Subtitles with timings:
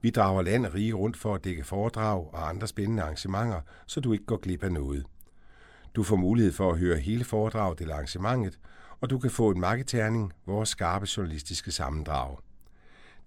[0.00, 4.00] Vi drager land og rige rundt for at dække foredrag og andre spændende arrangementer, så
[4.00, 5.06] du ikke går glip af noget.
[5.94, 8.58] Du får mulighed for at høre hele foredraget eller arrangementet,
[9.00, 12.36] og du kan få en marketerning, vores skarpe journalistiske sammendrag.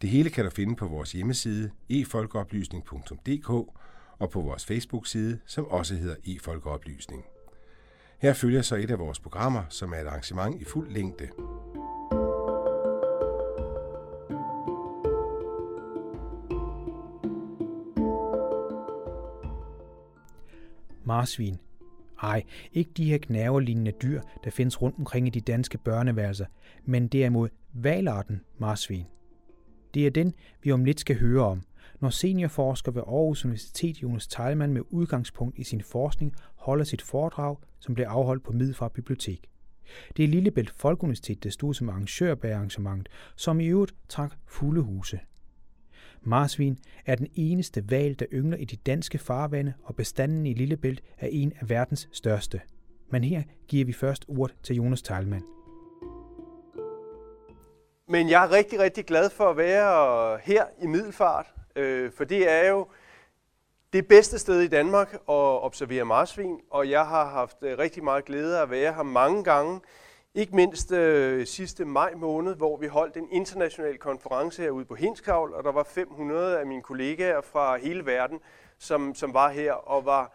[0.02, 3.50] Det hele kan du finde på vores hjemmeside efolkeoplysning.dk
[4.20, 7.24] og på vores Facebook-side, som også hedder efolkeoplysning.
[8.20, 11.30] Her følger så et af vores programmer, som er et arrangement i fuld længde.
[21.12, 21.58] Marsvin.
[22.22, 26.46] Ej, ikke de her knæverlignende dyr, der findes rundt omkring i de danske børneværelser,
[26.86, 29.06] men derimod valarten marsvin.
[29.94, 31.62] Det er den, vi om lidt skal høre om,
[32.00, 37.58] når seniorforsker ved Aarhus Universitet Jonas Teilmann med udgangspunkt i sin forskning holder sit foredrag,
[37.80, 39.50] som blev afholdt på Middelfart Bibliotek.
[40.18, 44.82] Det er Lillebælt Folkeuniversitet, der stod som arrangør bag arrangementet, som i øvrigt trak fulde
[44.82, 45.20] huse.
[46.24, 51.04] Marsvin er den eneste val, der yngler i de danske farvande, og bestanden i Lillebælt
[51.20, 52.62] er en af verdens største.
[53.10, 55.44] Men her giver vi først ordet til Jonas Teilmann.
[58.08, 62.52] Men jeg er rigtig, rigtig glad for at være her i Middelfart, øh, for det
[62.52, 62.88] er jo
[63.94, 68.26] det bedste sted i Danmark at observere marsvin, og jeg har haft øh, rigtig meget
[68.26, 69.80] glæde af at være her mange gange.
[70.36, 75.54] Ikke mindst øh, sidste maj måned, hvor vi holdt en international konference herude på Hinskavl,
[75.54, 78.40] og der var 500 af mine kollegaer fra hele verden,
[78.78, 80.34] som, som var her og var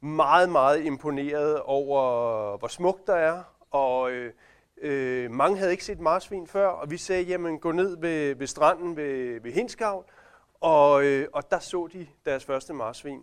[0.00, 3.42] meget, meget imponeret over, hvor smukt der er.
[3.70, 4.32] Og øh,
[4.80, 8.46] øh, mange havde ikke set marsvin før, og vi sagde, jamen gå ned ved, ved
[8.46, 10.04] stranden ved, ved Hinskavl,
[10.60, 13.22] og, øh, og der så de deres første marsvin.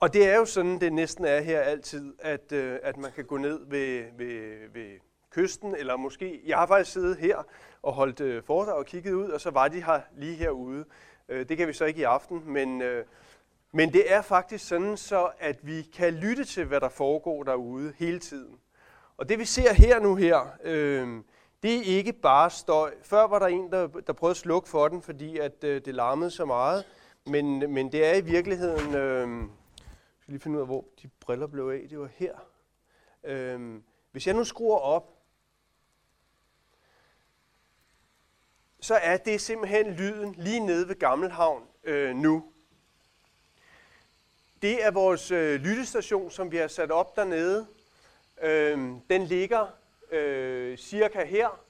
[0.00, 3.24] Og det er jo sådan, det næsten er her altid, at, øh, at man kan
[3.24, 7.42] gå ned ved, ved, ved kysten, eller måske, jeg har faktisk siddet her
[7.82, 10.84] og holdt øh, foredrag og kigget ud, og så var de her lige herude.
[11.28, 13.04] Øh, det kan vi så ikke i aften, men, øh,
[13.72, 17.92] men det er faktisk sådan, så at vi kan lytte til, hvad der foregår derude
[17.98, 18.58] hele tiden.
[19.16, 21.08] Og det vi ser her nu her, øh,
[21.62, 22.94] det er ikke bare støj.
[23.02, 25.94] Før var der en, der, der prøvede at slukke for den, fordi at øh, det
[25.94, 26.84] larmede så meget.
[27.26, 28.94] Men, men det er i virkeligheden...
[28.94, 29.48] Øh,
[30.26, 31.88] skal lige finde ud af, hvor de briller blev af.
[31.88, 32.34] Det var her.
[33.24, 35.12] Øhm, hvis jeg nu skruer op,
[38.80, 42.52] så er det simpelthen lyden lige nede ved Gammelhavn øh, nu.
[44.62, 47.66] Det er vores øh, lyttestation, som vi har sat op dernede.
[48.42, 49.66] Øhm, den ligger
[50.10, 51.64] øh, cirka her.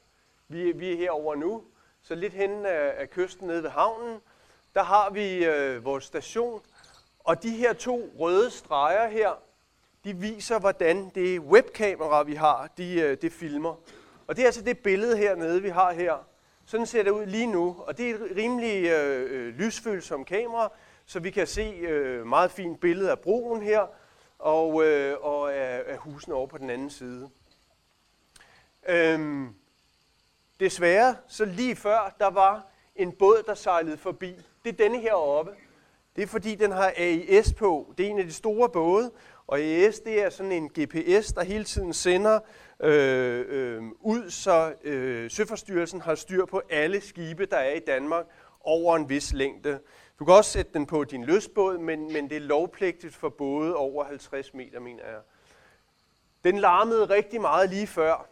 [0.49, 1.65] Vi, vi er herover nu,
[2.03, 4.21] så lidt hen af, af kysten nede ved havnen.
[4.75, 6.63] Der har vi øh, vores station,
[7.27, 9.31] og de her to røde streger her,
[10.05, 13.75] de viser, hvordan det webkamera, vi har, de, øh, det filmer.
[14.27, 16.27] Og det er altså det billede hernede, vi har her.
[16.67, 20.25] Sådan ser det ud lige nu, og det er et rimelig øh, øh lysfølsomt lysfølsom
[20.25, 20.73] kamera,
[21.07, 23.87] så vi kan se øh, meget fint billede af broen her,
[24.39, 27.31] og, øh, og af, af husene over på den anden side.
[28.89, 29.55] Øhm,
[30.61, 32.67] desværre, så lige før, der var
[32.97, 34.37] en båd, der sejlede forbi.
[34.65, 35.53] Det er denne her oppe.
[36.17, 37.95] Det er fordi, den har AIS på.
[37.99, 39.11] Det er en af de store både.
[39.47, 42.41] Og AIS, det er sådan en GPS, der hele tiden sender
[42.81, 48.27] øh, øh, ud, så øh, Søforstyrelsen har styr på alle skibe, der er i Danmark
[48.61, 49.79] over en vis længde.
[50.19, 53.77] Du kan også sætte den på din løsbåd, men, men det er lovpligtigt for både
[53.77, 55.21] over 50 meter, mener jeg.
[56.45, 58.29] Den larmede rigtig meget lige før.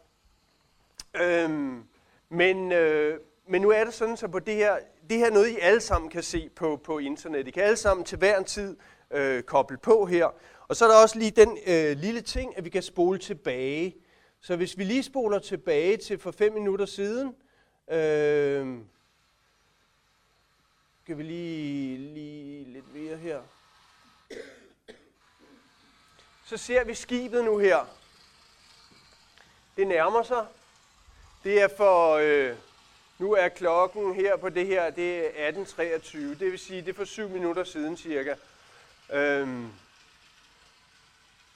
[1.15, 1.85] Øhm,
[2.29, 4.77] men, øh, men nu er det sådan, så på det her,
[5.11, 7.49] det her er noget, I alle sammen kan se på, på internet.
[7.49, 8.77] I kan alle sammen til hver en tid
[9.11, 10.35] øh, koble på her.
[10.69, 13.97] Og så er der også lige den øh, lille ting, at vi kan spole tilbage.
[14.41, 17.35] Så hvis vi lige spoler tilbage til for fem minutter siden,
[17.91, 18.79] øh,
[21.07, 23.41] kan vi lige, lige lidt mere her.
[26.47, 27.87] Så ser vi skibet nu her.
[29.77, 30.47] Det nærmer sig.
[31.45, 32.57] Det er for, øh,
[33.19, 36.19] nu er klokken her på det her, det er 18.23.
[36.19, 38.35] Det vil sige, det er for syv minutter siden cirka.
[39.13, 39.69] Øhm,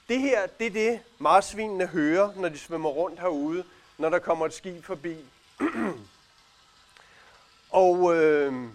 [0.09, 3.63] det her, det er det, marsvinene hører, når de svømmer rundt herude,
[3.97, 5.17] når der kommer et skib forbi.
[7.69, 8.71] og øhm,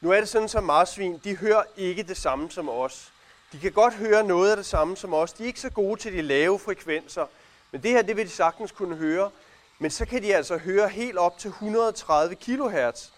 [0.00, 3.12] Nu er det sådan, så marsvin, de hører ikke det samme som os.
[3.52, 5.32] De kan godt høre noget af det samme som os.
[5.32, 7.26] De er ikke så gode til de lave frekvenser.
[7.70, 9.30] Men det her, det vil de sagtens kunne høre.
[9.78, 13.10] Men så kan de altså høre helt op til 130 kHz.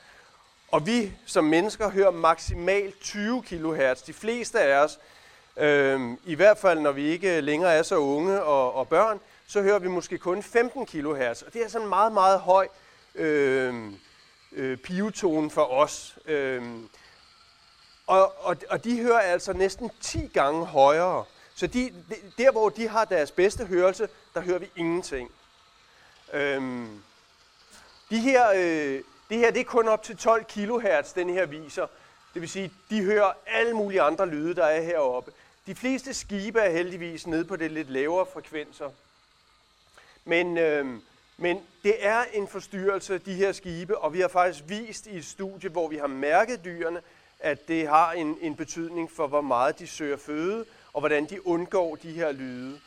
[0.68, 4.02] Og vi som mennesker hører maksimalt 20 kHz.
[4.02, 4.98] De fleste af os,
[5.56, 9.62] øh, i hvert fald når vi ikke længere er så unge og, og børn, så
[9.62, 11.42] hører vi måske kun 15 kHz.
[11.42, 12.68] Og det er sådan en meget, meget høj
[13.14, 13.92] øhm, øh,
[14.52, 16.18] øh, pivetone for os.
[16.26, 16.62] Øh,
[18.06, 21.24] og, og, og de hører altså næsten 10 gange højere.
[21.54, 21.92] Så de,
[22.38, 25.30] der, hvor de har deres bedste hørelse, der hører vi ingenting.
[26.32, 27.02] Øhm,
[28.10, 31.86] de her, øh, det her det er kun op til 12 kHz, den her viser.
[32.34, 35.32] Det vil sige, de hører alle mulige andre lyde, der er heroppe.
[35.66, 38.90] De fleste skibe er heldigvis nede på det lidt lavere frekvenser.
[40.24, 40.86] Men, øh,
[41.36, 45.24] men det er en forstyrrelse, de her skibe, og vi har faktisk vist i et
[45.24, 47.00] studie, hvor vi har mærket dyrene,
[47.40, 51.46] at det har en, en betydning for, hvor meget de søger føde, og hvordan de
[51.46, 52.80] undgår de her lyde.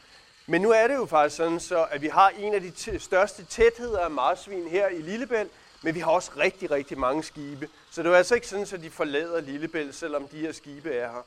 [0.50, 3.46] Men nu er det jo faktisk sådan, så, at vi har en af de største
[3.46, 5.52] tætheder af marsvin her i Lillebælt,
[5.82, 7.70] men vi har også rigtig, rigtig mange skibe.
[7.92, 11.12] Så det er altså ikke sådan, at de forlader Lillebælt, selvom de her skibe er
[11.12, 11.22] her.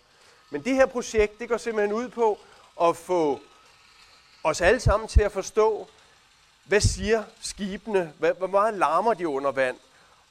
[0.50, 2.38] Men det her projekt, det går simpelthen ud på
[2.82, 3.40] at få
[4.44, 5.88] os alle sammen til at forstå,
[6.64, 9.76] hvad siger skibene, hvor meget larmer de under vand,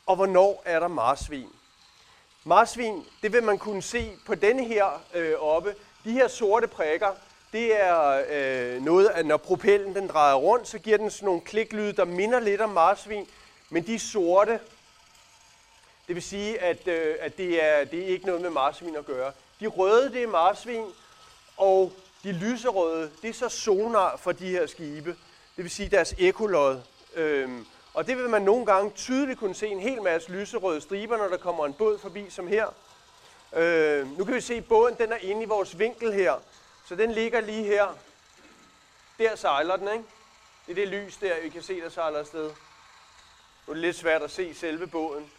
[0.05, 1.49] og hvornår er der marsvin.
[2.43, 5.75] Marsvin, det vil man kunne se på denne her øh, oppe.
[6.03, 7.15] De her sorte prikker,
[7.53, 11.41] det er øh, noget, at når propellen den drejer rundt, så giver den sådan nogle
[11.41, 13.27] kliklyde, der minder lidt om marsvin,
[13.69, 14.59] men de er sorte.
[16.07, 19.05] Det vil sige, at, øh, at det, er, det er ikke noget med marsvin at
[19.05, 19.31] gøre.
[19.59, 20.85] De røde, det er marsvin,
[21.57, 21.91] og
[22.23, 25.15] de lyserøde, det er så sonar for de her skibe.
[25.55, 26.81] Det vil sige deres ekolod.
[27.15, 31.17] Øhm, og det vil man nogle gange tydeligt kunne se en hel masse lyserøde striber,
[31.17, 32.67] når der kommer en båd forbi, som her.
[33.55, 36.33] Øh, nu kan vi se, at båden den er inde i vores vinkel her.
[36.87, 37.87] Så den ligger lige her.
[39.17, 40.03] Der sejler den, ikke?
[40.65, 42.51] Det er det lys der, vi kan se, der sejler afsted.
[43.67, 45.31] Nu er det lidt svært at se selve båden.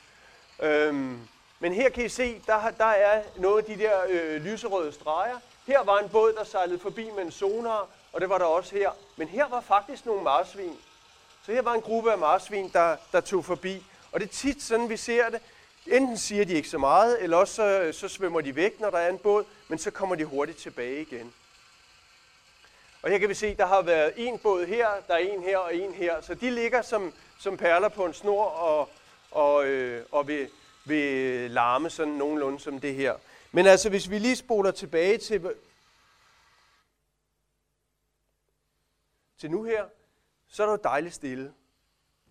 [0.63, 1.29] Øhm,
[1.59, 5.39] men her kan I se, der, der er noget af de der øh, lyserøde streger.
[5.67, 8.75] Her var en båd, der sejlede forbi med en sonar, og det var der også
[8.75, 8.91] her.
[9.17, 10.79] Men her var faktisk nogle marsvin.
[11.47, 13.87] Så her var en gruppe af marsvin, der, der tog forbi.
[14.13, 15.41] Og det er tit sådan, vi ser det.
[15.87, 18.99] Enten siger de ikke så meget, eller også så, så svømmer de væk, når der
[18.99, 21.35] er en båd, men så kommer de hurtigt tilbage igen.
[23.03, 25.59] Og her kan vi se, der har været en båd her, der er en her
[25.59, 26.21] og en her.
[26.21, 28.89] Så de ligger som, som perler på en snor og,
[29.31, 30.49] og, øh, og vil,
[30.85, 33.15] vil larme sådan nogenlunde som det her.
[33.53, 35.51] Men altså, hvis vi lige spoler tilbage til,
[39.39, 39.85] til nu her,
[40.49, 41.53] så er det jo dejligt stille.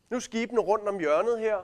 [0.09, 1.57] Nu er skibene rundt om hjørnet her,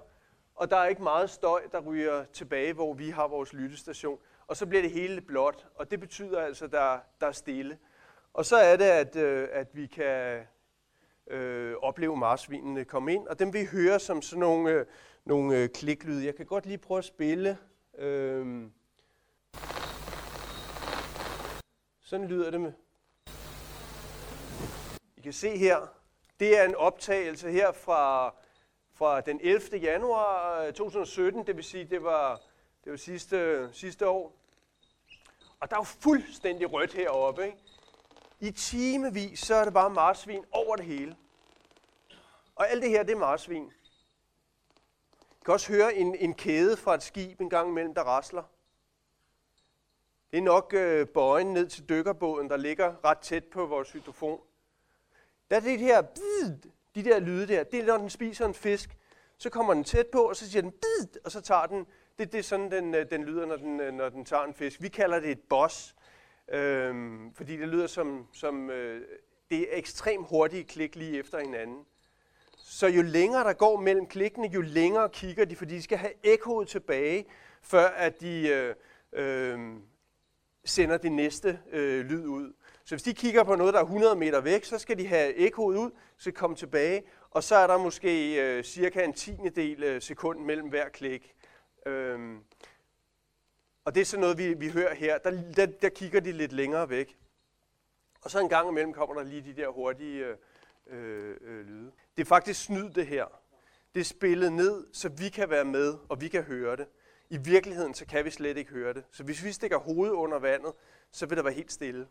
[0.57, 4.19] og der er ikke meget støj, der ryger tilbage, hvor vi har vores lyttestation.
[4.47, 7.77] Og så bliver det hele blåt, og det betyder altså, at der, der er stille.
[8.33, 10.41] Og så er det, at, øh, at vi kan
[11.27, 14.85] øh, opleve marsvinene komme ind, og dem vi høre som sådan nogle, øh,
[15.25, 16.25] nogle øh, kliklyde.
[16.25, 17.57] Jeg kan godt lige prøve at spille.
[17.97, 18.67] Øh,
[22.01, 22.73] sådan lyder det med.
[25.17, 25.77] I kan se her,
[26.39, 28.33] det er en optagelse her fra,
[28.97, 29.77] fra den 11.
[29.77, 32.41] januar øh, 2017, det vil sige, det var,
[32.83, 34.33] det var sidste, sidste år.
[35.59, 37.45] Og der er jo fuldstændig rødt heroppe.
[37.45, 37.57] Ikke?
[38.39, 41.15] I timevis, så er det bare marsvin over det hele.
[42.55, 43.63] Og alt det her, det er marsvin.
[43.63, 48.43] Jeg kan også høre en, en kæde fra et skib en gang imellem, der rasler.
[50.31, 54.41] Det er nok øh, bøjen ned til dykkerbåden, der ligger ret tæt på vores hydrofon.
[55.49, 56.01] Der er det her,
[56.97, 58.97] de der lyde der, det er når den spiser en fisk,
[59.37, 60.73] så kommer den tæt på, og så siger den,
[61.25, 61.85] og så tager den,
[62.19, 64.53] det, det er sådan, den, øh, den lyder, når den, øh, når den tager en
[64.53, 64.81] fisk.
[64.81, 65.95] Vi kalder det et boss,
[66.47, 69.01] øhm, fordi det lyder som, som øh,
[69.49, 71.85] det er ekstremt hurtige klik lige efter hinanden.
[72.57, 76.13] Så jo længere der går mellem klikkene, jo længere kigger de, fordi de skal have
[76.23, 77.25] ekkoet tilbage,
[77.61, 78.75] før at de øh,
[79.13, 79.59] øh,
[80.65, 82.53] sender det næste øh, lyd ud.
[82.87, 85.33] Så hvis de kigger på noget, der er 100 meter væk, så skal de have
[85.35, 89.83] ekkoet ud, så komme tilbage, og så er der måske øh, cirka en tiende del
[89.83, 91.35] øh, sekund mellem hver klik.
[91.85, 92.39] Øhm,
[93.85, 95.17] og det er sådan noget, vi, vi hører her.
[95.17, 97.17] Der, der, der kigger de lidt længere væk.
[98.21, 100.37] Og så en gang imellem kommer der lige de der hurtige øh,
[100.87, 101.91] øh, øh, lyde.
[102.17, 103.25] Det er faktisk snyd det her.
[103.95, 106.87] Det er spillet ned, så vi kan være med, og vi kan høre det.
[107.29, 109.03] I virkeligheden, så kan vi slet ikke høre det.
[109.11, 110.73] Så hvis vi stikker hovedet under vandet,
[111.11, 112.07] så vil der være helt stille.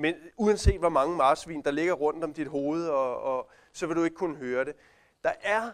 [0.00, 3.96] Men uanset hvor mange marsvin, der ligger rundt om dit hoved, og, og, så vil
[3.96, 4.74] du ikke kunne høre det.
[5.24, 5.70] Der er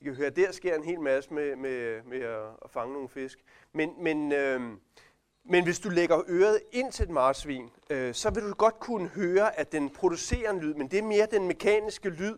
[0.00, 3.08] I kan høre, der sker en hel masse med, med, med at, at fange nogle
[3.08, 3.38] fisk.
[3.72, 4.60] Men, men, øh,
[5.44, 9.08] men hvis du lægger øret ind til et marsvin, øh, så vil du godt kunne
[9.08, 12.34] høre, at den producerer en lyd, men det er mere den mekaniske lyd.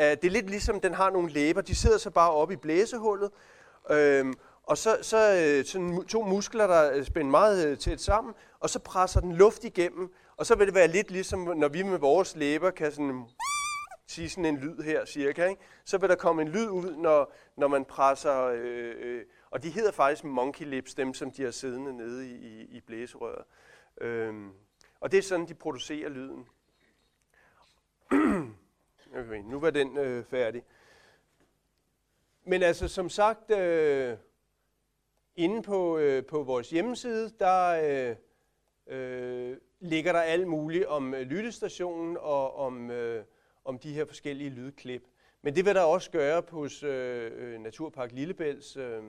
[0.00, 1.60] Øh, det er lidt ligesom, den har nogle læber.
[1.60, 3.30] De sidder så bare oppe i blæsehullet,
[3.90, 4.26] øh,
[4.66, 8.70] og så, så øh, sådan to muskler, der øh, spænder meget øh, tæt sammen, og
[8.70, 11.98] så presser den luft igennem, og så vil det være lidt ligesom, når vi med
[11.98, 13.24] vores læber kan sådan
[14.06, 15.62] sige sådan en lyd her cirka, ikke?
[15.84, 19.70] så vil der komme en lyd ud, når, når man presser, øh, øh, og de
[19.70, 23.44] hedder faktisk monkey lips, dem som de har siddende nede i, i, i blæserøret.
[24.00, 24.50] Øhm,
[25.00, 26.48] og det er sådan, de producerer lyden.
[29.20, 30.62] okay, nu var den øh, færdig.
[32.46, 34.16] Men altså, som sagt, øh,
[35.36, 38.16] inde på, øh, på vores hjemmeside, der øh,
[38.98, 43.24] øh, ligger der alt muligt om øh, lyttestationen og om, øh,
[43.64, 45.02] om de her forskellige lydklip.
[45.42, 49.02] Men det vil der også gøre på øh, øh, Naturpark Lillebælts øh,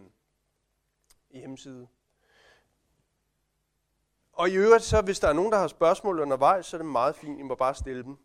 [1.32, 1.88] hjemmeside.
[4.34, 6.92] Og i øvrigt, så hvis der er nogen, der har spørgsmål undervejs, så er det
[6.92, 7.40] meget fint.
[7.40, 8.18] I må bare stille dem.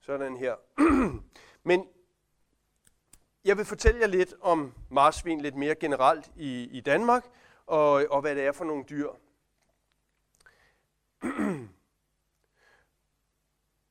[0.00, 0.54] Sådan her.
[1.68, 1.86] Men
[3.44, 7.24] jeg vil fortælle jer lidt om marsvin lidt mere generelt i, i Danmark,
[7.66, 9.08] og, og hvad det er for nogle dyr.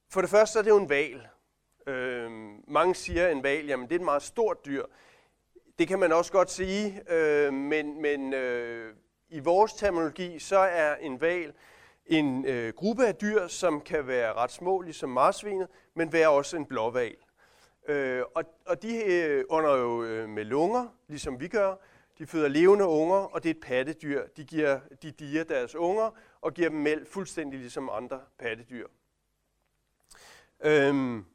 [0.09, 1.27] For det første er det jo en val.
[1.87, 2.31] Øh,
[2.67, 4.85] mange siger, at en val, jamen det er et meget stort dyr.
[5.79, 8.95] Det kan man også godt sige, øh, men, men øh,
[9.29, 11.53] i vores terminologi, så er en val
[12.05, 16.57] en øh, gruppe af dyr, som kan være ret små, ligesom marsvinet, men være også
[16.57, 17.15] en blåval.
[17.87, 21.75] Øh, og, og de øh, under jo øh, med lunger, ligesom vi gør.
[22.17, 24.27] De føder levende unger, og det er et pattedyr.
[24.27, 26.11] De, giver, de diger deres unger
[26.41, 28.87] og giver dem mælk fuldstændig ligesom andre pattedyr.
[30.59, 31.25] Øhm,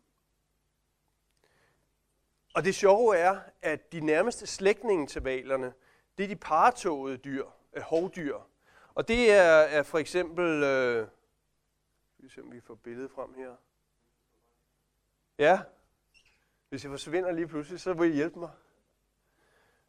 [2.55, 5.73] og det sjove er, at de nærmeste slægtninge til valerne,
[6.19, 8.37] det er de paratåede dyr, øh, hovdyr.
[8.95, 11.09] Og det er, er for eksempel, øh,
[12.19, 13.57] vi se om vi får billedet frem her.
[15.39, 15.61] Ja,
[16.69, 18.51] hvis jeg forsvinder lige pludselig, så vil I hjælpe mig.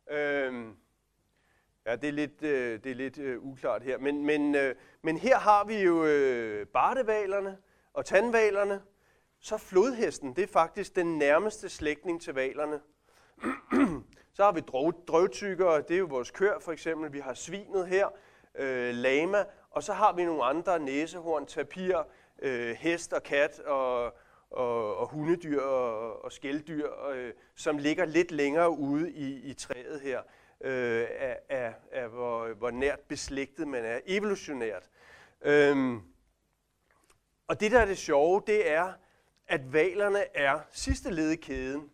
[0.10, 0.76] Øhm,
[1.86, 3.98] ja, det er lidt, øh, det er lidt øh, uklart her.
[3.98, 7.58] Men, men, øh, men her har vi jo øh, bartevalerne
[7.94, 8.82] og tandvalerne,
[9.40, 12.82] så flodhesten, det er faktisk den nærmeste slægtning til valerne.
[14.36, 14.60] så har vi
[15.08, 17.14] drøvtykkere, det er jo vores kør for eksempel.
[17.14, 18.08] Vi har svinet her,
[18.56, 21.98] øh, lama, og så har vi nogle andre næsehorn, tapir,
[22.40, 24.14] øh, hest og kat og,
[24.51, 30.01] og, og hundedyr og, og skælddyr, øh, som ligger lidt længere ude i, i træet
[30.01, 30.22] her,
[30.62, 34.89] øh, af, af, af hvor, hvor nært beslægtet man er, evolutionært.
[35.42, 36.01] Øhm,
[37.48, 38.94] og det, der er det sjove, det er,
[39.48, 41.89] at valerne er sidste led i kæden.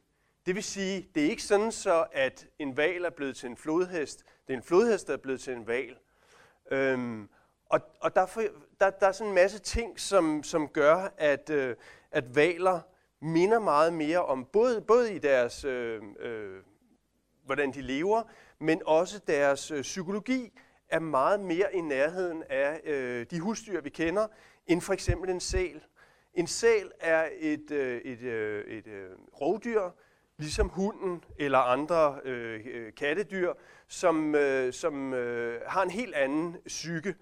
[0.45, 3.57] Det vil sige, det er ikke sådan så, at en val er blevet til en
[3.57, 4.24] flodhest.
[4.48, 5.98] Det er en flodhest, der er blevet til en val.
[6.72, 7.29] Øhm,
[7.65, 8.25] og og der,
[8.79, 11.75] der, der er sådan en masse ting, som, som gør, at, øh,
[12.13, 12.79] at valer
[13.22, 16.62] minder meget mere om, både, både i deres, øh, øh,
[17.46, 18.24] hvordan de lever,
[18.60, 23.89] men også deres øh, psykologi er meget mere i nærheden af øh, de husdyr, vi
[23.89, 24.27] kender,
[24.67, 25.82] end for eksempel en sæl.
[26.34, 29.10] En sæl er et, øh, et, øh, et, øh,
[29.41, 29.89] rovdyr,
[30.38, 33.53] ligesom hunden eller andre øh, øh kattedyr,
[33.88, 37.15] som, øh, som øh, har en helt anden psyke.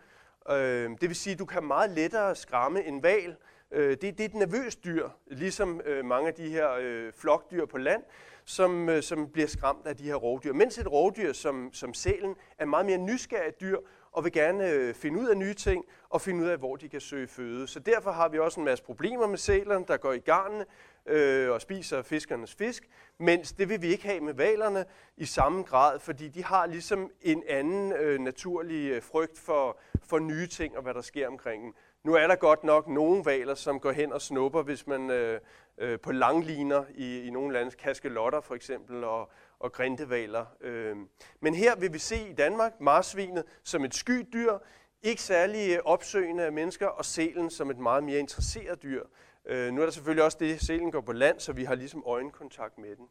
[0.50, 3.36] Øh, det vil sige, at du kan meget lettere skræmme en val.
[3.72, 7.66] Øh, det, det er et nervøst dyr, ligesom øh, mange af de her øh, flokdyr
[7.66, 8.04] på land,
[8.46, 10.54] som, øh, som bliver skræmt af de her rovdyr.
[10.54, 13.78] Mens et rovdyr som, som sælen er meget mere nysgerrigt dyr,
[14.12, 16.90] og vil gerne øh, finde ud af nye ting og finde ud af, hvor de
[16.90, 17.68] kan søge føde.
[17.68, 20.66] Så derfor har vi også en masse problemer med sælerne, der går i garnene
[21.06, 24.86] øh, og spiser fiskernes fisk, mens det vil vi ikke have med valerne
[25.18, 30.20] i samme grad, fordi de har ligesom en anden øh, naturlig øh, frygt for, for
[30.20, 31.74] nye ting og hvad der sker omkring dem.
[32.04, 35.40] Nu er der godt nok nogle valer, som går hen og snupper, hvis man øh,
[35.78, 40.46] øh, på langliner i, i nogle landes kaskelotter for eksempel, og, og grintevaler.
[40.62, 40.98] Øh.
[41.40, 44.58] Men her vil vi se i Danmark marsvinet som et sky dyr,
[45.02, 49.04] ikke særlig øh, opsøgende af mennesker, og selen som et meget mere interesseret dyr.
[49.46, 52.04] Øh, nu er der selvfølgelig også det, selen går på land, så vi har ligesom
[52.06, 53.08] øjenkontakt med den.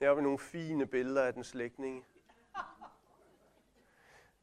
[0.00, 2.04] Her har vi nogle fine billeder af den slægtning.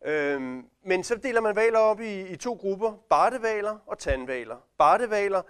[0.05, 4.57] Øhm, men så deler man valer op i, i to grupper, bartevaler og tandvaler.
[4.77, 5.41] Bartevaler,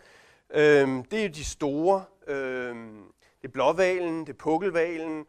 [0.49, 2.03] øhm, det er jo de store.
[2.27, 3.03] Øhm,
[3.41, 5.25] det er blåvalen, det er pukkelvalen,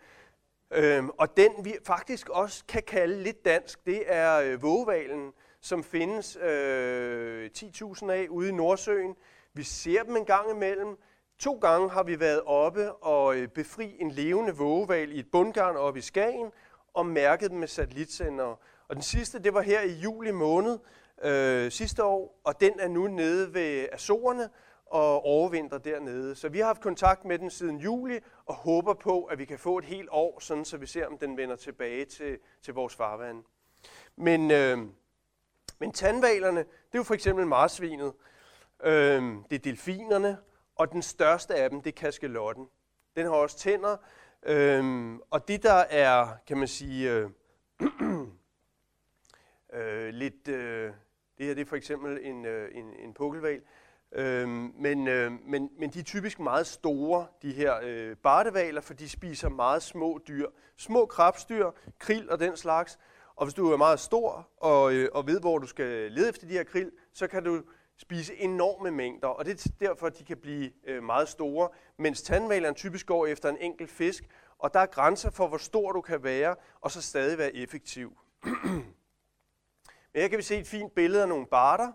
[0.71, 5.85] øhm, og den vi faktisk også kan kalde lidt dansk, det er øh, vågevalen, som
[5.85, 9.17] findes øh, 10.000 af ude i Nordsøen.
[9.55, 10.99] Vi ser dem en gang imellem.
[11.39, 15.77] To gange har vi været oppe og øh, befri en levende vågeval i et bundgarn
[15.77, 16.53] oppe i Skagen
[16.95, 18.57] og mærket dem med satellitsender.
[18.93, 20.79] Og den sidste, det var her i juli måned
[21.23, 24.49] øh, sidste år, og den er nu nede ved Azorerne
[24.87, 26.35] og overvinter dernede.
[26.35, 29.59] Så vi har haft kontakt med den siden juli og håber på, at vi kan
[29.59, 32.95] få et helt år, sådan så vi ser, om den vender tilbage til, til vores
[32.95, 33.45] farvand.
[34.17, 34.79] Men, øh,
[35.79, 38.13] men tandvalerne, det er jo for eksempel marsvinet,
[38.85, 40.39] øh, det er delfinerne,
[40.77, 42.69] og den største af dem, det er kaskelotten.
[43.17, 43.97] Den har også tænder,
[44.43, 47.31] øh, og det der er, kan man sige, øh,
[49.75, 50.93] øh, lidt, øh,
[51.39, 53.61] det her det er for eksempel en, øh, en, en pukkelval,
[54.13, 58.95] øh, men, øh, men, men de er typisk meget store, de her øh, bartevaler, for
[58.95, 60.47] de spiser meget små dyr.
[60.77, 62.99] Små krabstyr, krill og den slags.
[63.37, 66.47] Og hvis du er meget stor og, øh, og ved, hvor du skal lede efter
[66.47, 67.63] de her krill, så kan du
[67.97, 72.23] spise enorme mængder, og det er derfor, at de kan blive øh, meget store, mens
[72.23, 74.25] tandvaleren typisk går efter en enkelt fisk,
[74.59, 78.19] og der er grænser for, hvor stor du kan være, og så stadig være effektiv.
[80.15, 81.93] Men her kan vi se et fint billede af nogle barter.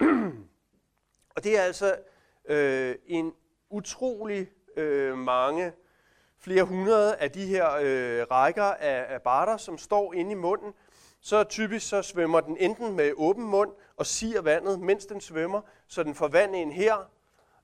[1.36, 1.98] og det er altså
[2.48, 3.32] øh, en
[3.70, 5.72] utrolig øh, mange,
[6.38, 10.74] flere hundrede af de her øh, rækker af, af barter, som står inde i munden.
[11.20, 15.60] Så typisk så svømmer den enten med åben mund og siger vandet, mens den svømmer,
[15.88, 17.10] så den får vand ind her,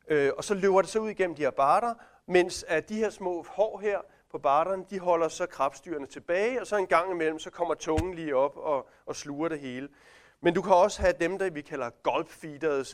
[0.08, 1.94] øh, og så løber det så ud igennem de her barter,
[2.26, 3.98] mens at de her små hår her,
[4.30, 8.14] på barterne, de holder så krabstyrene tilbage, og så en gang imellem, så kommer tungen
[8.14, 9.88] lige op og, og sluger det hele.
[10.40, 12.44] Men du kan også have dem, der vi kalder gulp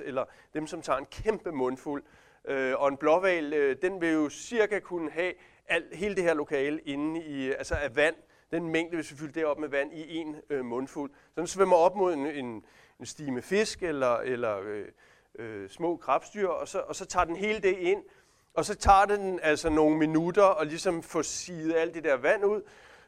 [0.04, 0.24] eller
[0.54, 2.02] dem, som tager en kæmpe mundfuld.
[2.44, 5.32] Øh, og en blåval, øh, den vil jo cirka kunne have
[5.68, 8.14] alt, hele det her lokale inde i, altså af vand,
[8.50, 11.10] den mængde, hvis vi fylder det op med vand i en øh, mundfuld.
[11.34, 12.64] Så den svømmer op mod en, en,
[13.00, 14.86] en stime fisk eller, eller øh,
[15.38, 18.02] øh, små krabstyr, og så, og så tager den hele det ind,
[18.56, 22.44] og så tager den altså nogle minutter og ligesom få siget alt det der vand
[22.44, 22.62] ud.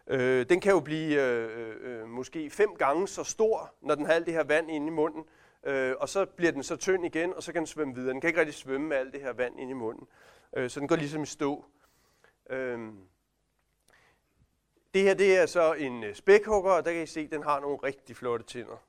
[0.06, 4.06] Øh, den kan jo blive øh, øh, øh, måske fem gange så stor, når den
[4.06, 5.24] har alt det her vand inde i munden.
[5.64, 8.12] Øh, og så bliver den så tynd igen, og så kan den svømme videre.
[8.12, 10.06] Den kan ikke rigtig svømme med alt det her vand inde i munden.
[10.56, 11.64] Øh, så den går ligesom i stå.
[12.50, 12.78] Øh,
[14.94, 17.42] det her det er så en øh, spækhugger, og der kan I se, at den
[17.42, 18.88] har nogle rigtig flotte tænder.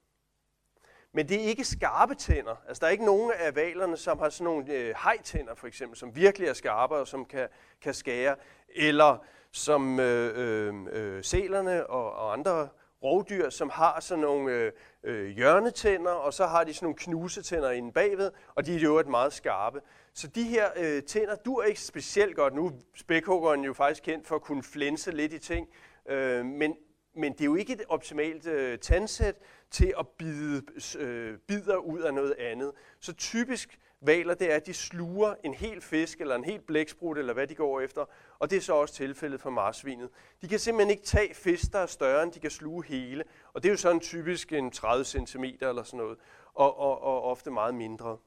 [1.14, 2.56] Men det er ikke skarpe tænder.
[2.68, 5.98] Altså, der er ikke nogen af valerne, som har sådan nogle øh, hejtænder, for eksempel,
[5.98, 7.48] som virkelig er skarpe og som kan,
[7.82, 8.36] kan skære.
[8.76, 9.18] Eller
[9.52, 12.70] som øh, øh, selerne sælerne og, og andre
[13.04, 14.72] rovdyr, som har sådan nogle øh,
[15.04, 19.00] øh, hjørnetænder, og så har de sådan nogle knusetænder inde bagved, og de er jo
[19.00, 19.82] et meget skarpe.
[20.14, 22.56] Så de her øh, tænder dur ikke specielt godt.
[22.56, 25.68] Nu er spækhuggeren jo faktisk kendt for at kunne flænse lidt i ting,
[26.10, 26.76] øh, men,
[27.14, 29.36] men det er jo ikke et optimalt øh, tandsæt
[29.72, 30.62] til at bide
[30.98, 32.72] øh, bider ud af noget andet.
[33.00, 37.18] Så typisk valer, det er, at de sluger en hel fisk eller en hel blæksprut,
[37.18, 38.06] eller hvad de går efter,
[38.40, 40.10] og det er så også tilfældet for marsvinet.
[40.42, 43.64] De kan simpelthen ikke tage fisk, der er større, end de kan sluge hele, og
[43.64, 46.18] det er jo sådan typisk en 30 cm eller sådan noget,
[46.54, 48.18] og, og, og ofte meget mindre.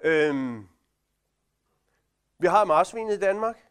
[0.00, 0.68] Øhm.
[2.38, 3.68] Vi har marsvinet i Danmark,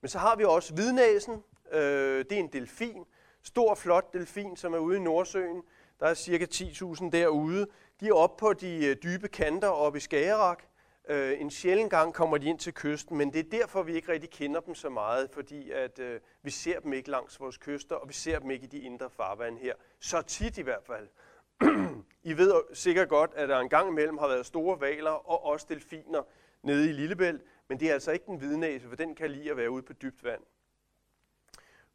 [0.00, 3.04] men så har vi også hvidnæsen, øh, det er en delfin,
[3.42, 5.62] stor flot delfin, som er ude i Nordsøen,
[6.00, 7.66] der er cirka 10.000 derude.
[8.00, 10.62] De er oppe på de øh, dybe kanter oppe i Skagerrak.
[11.08, 14.12] Øh, en sjældent gang kommer de ind til kysten, men det er derfor, vi ikke
[14.12, 17.96] rigtig kender dem så meget, fordi at, øh, vi ser dem ikke langs vores kyster,
[17.96, 19.74] og vi ser dem ikke i de indre farvande her.
[20.00, 21.08] Så tit i hvert fald.
[22.30, 25.66] I ved sikkert godt, at der en gang imellem har været store valer og også
[25.68, 26.22] delfiner
[26.62, 29.56] nede i Lillebælt, men det er altså ikke den hvidnæse, for den kan lide at
[29.56, 30.42] være ude på dybt vand.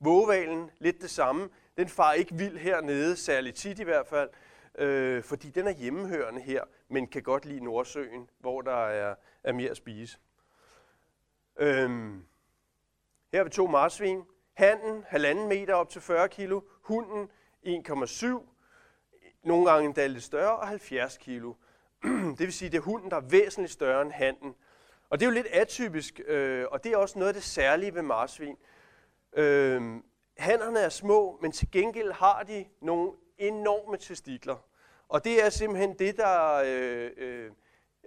[0.04, 1.50] Vågevalen, lidt det samme.
[1.78, 4.30] Den far ikke vild hernede, særligt tit i hvert fald,
[4.78, 9.54] øh, fordi den er hjemmehørende her, men kan godt lide Nordsøen, hvor der er, er
[9.54, 10.18] mere at spise.
[11.60, 12.26] Øhm,
[13.32, 14.24] her har vi to marsvin.
[14.54, 16.62] Handen, halvanden meter op til 40 kilo.
[16.82, 17.30] Hunden,
[17.66, 18.28] 1,7.
[19.44, 21.54] Nogle gange endda lidt større, og 70 kilo.
[22.38, 24.56] det vil sige, det er hunden, der er væsentligt større end handen.
[25.10, 27.96] Og det er jo lidt atypisk, øh, og det er også noget af det særlige
[27.96, 28.58] ved marsvin.
[29.34, 30.04] Øhm,
[30.38, 34.56] hannerne er små, men til gengæld har de nogle enorme testikler.
[35.10, 36.62] Og det er simpelthen det, der...
[36.66, 37.52] Øh, øh,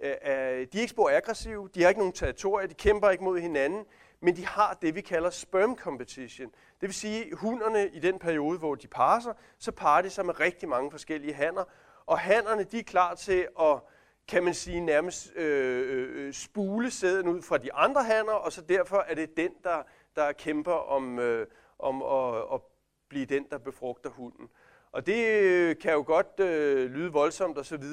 [0.01, 3.39] øh, de er ikke spor aggressive, de har ikke nogen territorier, de kæmper ikke mod
[3.39, 3.85] hinanden,
[4.19, 6.47] men de har det, vi kalder sperm competition.
[6.81, 10.25] Det vil sige, at hunderne i den periode, hvor de parser, så parer de sig
[10.25, 11.63] med rigtig mange forskellige hanner,
[12.05, 13.79] og hannerne de er klar til at
[14.27, 18.51] kan man sige, nærmest øh, øh, øh spule sæden ud fra de andre hanner, og
[18.51, 19.83] så derfor er det den, der,
[20.15, 21.47] der kæmper om, øh,
[21.79, 22.61] om at, at
[23.09, 24.49] blive den, der befrugter hunden.
[24.91, 27.83] Og det øh, kan jo godt øh, lyde voldsomt osv.,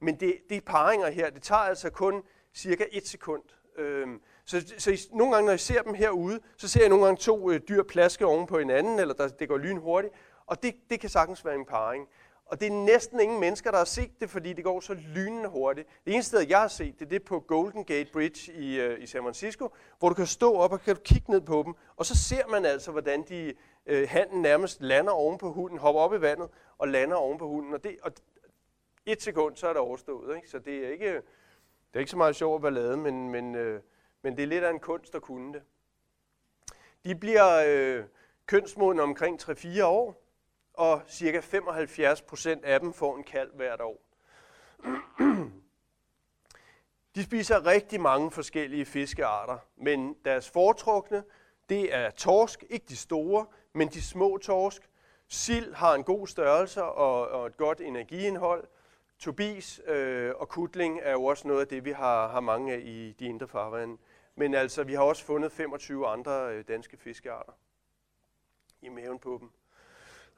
[0.00, 2.22] men det, det paringer her, det tager altså kun
[2.54, 3.42] cirka et sekund.
[3.76, 7.04] Øhm, så, så I, nogle gange, når jeg ser dem herude, så ser jeg nogle
[7.04, 10.14] gange to øh, dyr plaske oven på hinanden, eller der, det går lynhurtigt,
[10.46, 12.08] og det, det kan sagtens være en parring.
[12.50, 15.48] Og det er næsten ingen mennesker, der har set det, fordi det går så lynende
[15.48, 15.88] hurtigt.
[16.04, 19.06] Det eneste sted, jeg har set det, det på Golden Gate Bridge i, øh, i
[19.06, 22.06] San Francisco, hvor du kan stå op og kan du kigge ned på dem, og
[22.06, 23.54] så ser man altså, hvordan de
[23.86, 27.48] øh, handen nærmest lander oven på hunden, hopper op i vandet og lander oven på
[27.48, 27.74] hunden.
[27.74, 28.12] Og, det, og
[29.06, 30.36] et sekund, så er det overstået.
[30.36, 30.48] Ikke?
[30.48, 33.54] Så det er ikke, øh, det er ikke så meget sjov at ballade, men, men,
[33.54, 33.80] øh,
[34.22, 35.62] men det er lidt af en kunst at kunne det.
[37.04, 38.04] De bliver øh,
[38.46, 40.29] kønsmodne omkring 3-4 år,
[40.80, 44.02] og cirka 75% af dem får en kalv hvert år.
[47.14, 51.24] De spiser rigtig mange forskellige fiskearter, men deres foretrukne,
[51.68, 54.90] det er torsk, ikke de store, men de små torsk.
[55.28, 58.64] Sild har en god størrelse og, og et godt energiindhold.
[59.18, 62.80] Tobis øh, og kutling er jo også noget af det, vi har, har mange af
[62.84, 63.96] i de indre farvande.
[64.34, 67.52] Men altså, vi har også fundet 25 andre øh, danske fiskearter
[68.82, 69.50] i maven på dem.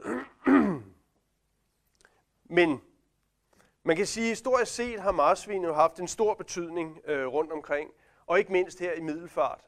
[2.59, 2.81] Men
[3.83, 7.52] man kan sige, at historisk set har marsvin jo haft en stor betydning øh, rundt
[7.52, 7.90] omkring,
[8.26, 9.61] og ikke mindst her i Middelfart.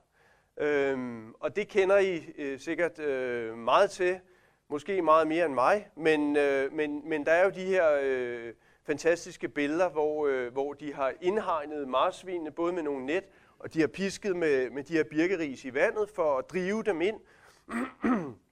[0.56, 4.20] Øhm, og det kender I øh, sikkert øh, meget til,
[4.68, 8.54] måske meget mere end mig, men, øh, men, men der er jo de her øh,
[8.86, 13.24] fantastiske billeder, hvor, øh, hvor de har indhegnet marsvinene, både med nogle net,
[13.58, 17.00] og de har pisket med, med de her birkeris i vandet for at drive dem
[17.00, 17.20] ind.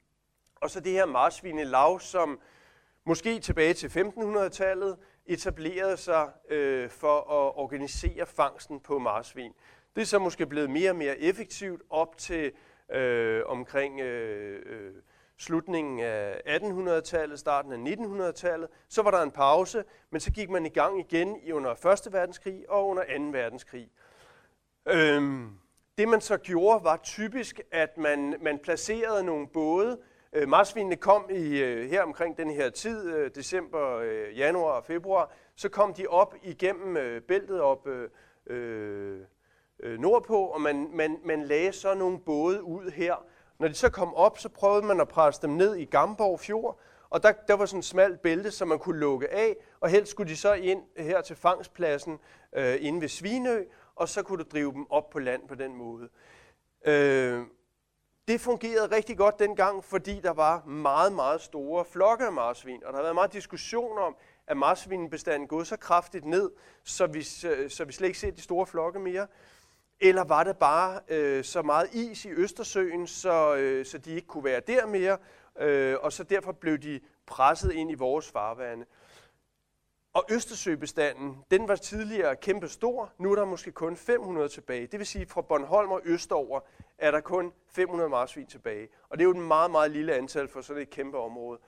[0.63, 2.41] Og så det her marsvinelav, som
[3.05, 4.97] måske tilbage til 1500-tallet
[5.27, 9.53] etablerede sig øh, for at organisere fangsten på marsvin.
[9.95, 12.53] Det er så måske blevet mere og mere effektivt op til
[12.93, 14.95] øh, omkring øh, øh,
[15.39, 18.69] slutningen af 1800-tallet, starten af 1900-tallet.
[18.89, 22.13] Så var der en pause, men så gik man i gang igen i under 1.
[22.13, 23.25] verdenskrig og under 2.
[23.25, 23.91] verdenskrig.
[24.89, 25.51] Øhm,
[25.99, 29.99] det man så gjorde var typisk, at man, man placerede nogle både
[30.33, 34.85] Øh, marsvinene kom i, øh, her omkring den her tid, øh, december, øh, januar og
[34.85, 37.89] februar, så kom de op igennem bæltet op
[38.47, 39.21] øh,
[39.81, 43.25] nordpå, og man, man, man lagde så nogle både ud her.
[43.59, 46.81] Når de så kom op, så prøvede man at presse dem ned i Gamborg Fjord,
[47.11, 50.11] og der, der var sådan en smalt bælte, som man kunne lukke af, og helst
[50.11, 52.19] skulle de så ind her til fangstpladsen
[52.53, 53.65] øh, inde ved Svinø,
[53.95, 56.09] og så kunne du drive dem op på land på den måde.
[56.85, 57.43] Øh,
[58.29, 62.93] det fungerede rigtig godt dengang, fordi der var meget, meget store flokke af marsvin, og
[62.93, 66.51] der har været meget diskussion om, at marsvinbestanden gået så kraftigt ned,
[66.85, 69.27] så vi, øh, så vi slet ikke ser de store flokke mere.
[70.01, 74.27] Eller var det bare øh, så meget is i Østersøen, så, øh, så de ikke
[74.27, 75.19] kunne være der mere,
[75.61, 78.87] øh, og så derfor blev de presset ind i vores farvande.
[80.15, 83.13] Og Østersøbestanden, den var tidligere kæmpe stor.
[83.19, 84.87] Nu er der måske kun 500 tilbage.
[84.87, 86.61] Det vil sige, fra Bornholm og østover
[86.99, 88.89] er der kun 500 marsvin tilbage.
[89.09, 91.59] Og det er jo et meget, meget lille antal for sådan et kæmpe område.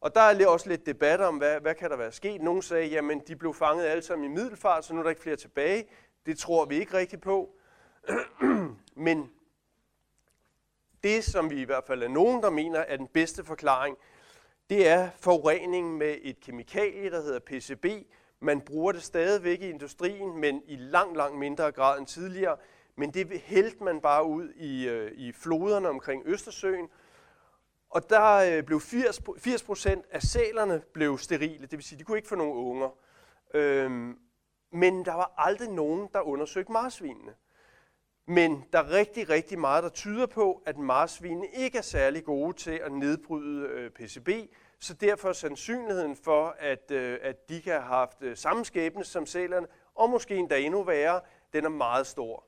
[0.00, 2.40] Og der er også lidt debat om, hvad, hvad kan der være sket.
[2.42, 5.22] Nogle sagde, jamen de blev fanget alle sammen i middelfart, så nu er der ikke
[5.22, 5.88] flere tilbage.
[6.26, 7.56] Det tror vi ikke rigtigt på.
[8.96, 9.30] Men
[11.02, 13.96] det, som vi i hvert fald er nogen, der mener er den bedste forklaring,
[14.70, 17.86] det er forurening med et kemikalie, der hedder PCB.
[18.40, 22.56] Man bruger det stadigvæk i industrien, men i langt, langt mindre grad end tidligere.
[22.96, 26.88] Men det hældte man bare ud i, øh, i floderne omkring Østersøen.
[27.90, 32.18] Og der øh, blev 80 procent af sælerne blev sterile, det vil sige, de kunne
[32.18, 32.88] ikke få nogen unger.
[33.54, 34.18] Øhm,
[34.72, 37.34] men der var aldrig nogen, der undersøgte marsvinene.
[38.26, 42.56] Men der er rigtig, rigtig meget, der tyder på, at marsvinene ikke er særlig gode
[42.56, 44.28] til at nedbryde øh, PCB,
[44.78, 49.04] så derfor er sandsynligheden for, at, øh, at de kan have haft øh, samme skæbne
[49.04, 51.20] som sælerne, og måske endda endnu værre,
[51.52, 52.44] den er meget stor.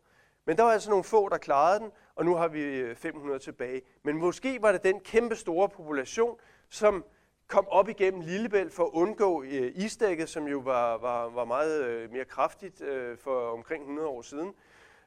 [0.46, 3.38] Men der var altså nogle få, der klarede den, og nu har vi øh, 500
[3.38, 3.82] tilbage.
[4.02, 7.04] Men måske var det den kæmpe store population, som
[7.46, 11.84] kom op igennem Lillebælt for at undgå øh, isdækket, som jo var, var, var meget
[11.84, 14.54] øh, mere kraftigt øh, for omkring 100 år siden.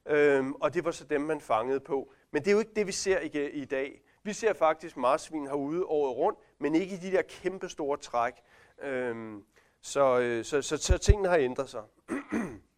[0.06, 2.14] Øhm, og det var så dem, man fangede på.
[2.32, 4.02] Men det er jo ikke det, vi ser i, i dag.
[4.24, 8.34] Vi ser faktisk marsvin herude året rundt, men ikke i de der kæmpe store træk.
[8.82, 9.44] Øhm,
[9.82, 11.84] så, øh, så, så, så tingene har ændret sig.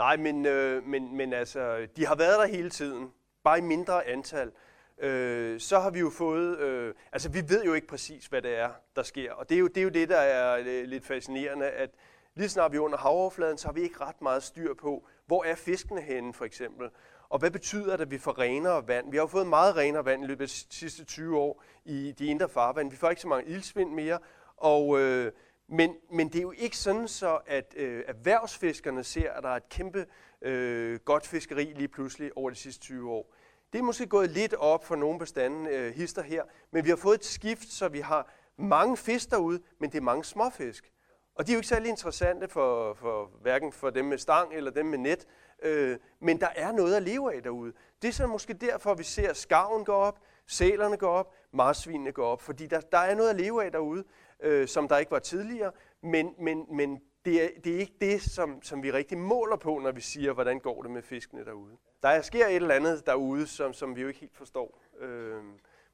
[0.00, 3.12] Nej, men, øh, men, men altså, de har været der hele tiden,
[3.44, 4.52] bare i mindre antal.
[4.98, 8.58] Øh, så har vi jo fået, øh, altså vi ved jo ikke præcis, hvad det
[8.58, 9.32] er, der sker.
[9.32, 11.90] Og det er jo det, er jo det der er øh, lidt fascinerende, at
[12.34, 15.44] lige snart vi er under havoverfladen, så har vi ikke ret meget styr på, hvor
[15.44, 16.88] er fiskene henne for eksempel.
[17.28, 19.10] Og hvad betyder det, at vi får renere vand?
[19.10, 22.14] Vi har jo fået meget renere vand i løbet af de sidste 20 år i
[22.18, 22.90] de indre farvand.
[22.90, 24.18] Vi får ikke så mange ildsvind mere,
[24.56, 25.32] og, øh,
[25.72, 29.56] men, men det er jo ikke sådan så, at øh, erhvervsfiskerne ser, at der er
[29.56, 30.06] et kæmpe
[30.42, 33.34] øh, godt fiskeri lige pludselig over de sidste 20 år.
[33.72, 36.96] Det er måske gået lidt op for nogle bestande øh, hister her, men vi har
[36.96, 40.92] fået et skift, så vi har mange fisk derude, men det er mange småfisk.
[41.34, 44.70] Og de er jo ikke særlig interessante for, for hverken for dem med stang eller
[44.70, 45.26] dem med net,
[45.62, 47.72] øh, men der er noget at leve af derude.
[48.02, 52.26] Det er så måske derfor, vi ser skarven gå op, sælerne går op, marsvinene går
[52.26, 54.04] op, fordi der, der er noget at leve af derude,
[54.42, 55.72] øh, som der ikke var tidligere,
[56.02, 59.78] men, men, men det, er, det er ikke det, som, som vi rigtig måler på,
[59.78, 61.76] når vi siger, hvordan går det med fiskene derude.
[62.02, 64.82] Der sker et eller andet derude, som, som vi jo ikke helt forstår.
[65.00, 65.42] Øh,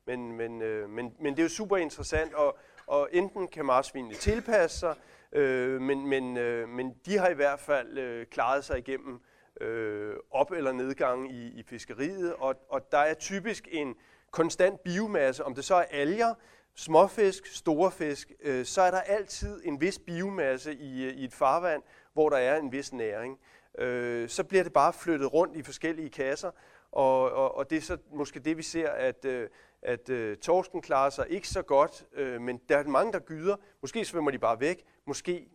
[0.07, 4.15] men, men, øh, men, men det er jo super interessant, og, og enten kan marsvinene
[4.15, 4.95] tilpasse sig,
[5.33, 9.21] øh, men, men, øh, men de har i hvert fald øh, klaret sig igennem
[9.61, 13.95] øh, op- eller nedgang i, i fiskeriet, og, og der er typisk en
[14.31, 16.35] konstant biomasse, om det så er alger,
[16.77, 21.35] småfisk, store fisk, øh, så er der altid en vis biomasse i, øh, i et
[21.35, 23.39] farvand, hvor der er en vis næring.
[23.79, 26.51] Øh, så bliver det bare flyttet rundt i forskellige kasser,
[26.93, 29.49] og, og, og det er så måske det, vi ser, at, øh,
[29.83, 33.57] at øh, torsken klarer sig ikke så godt, øh, men der er mange, der gyder.
[33.81, 35.49] Måske svømmer de bare væk, måske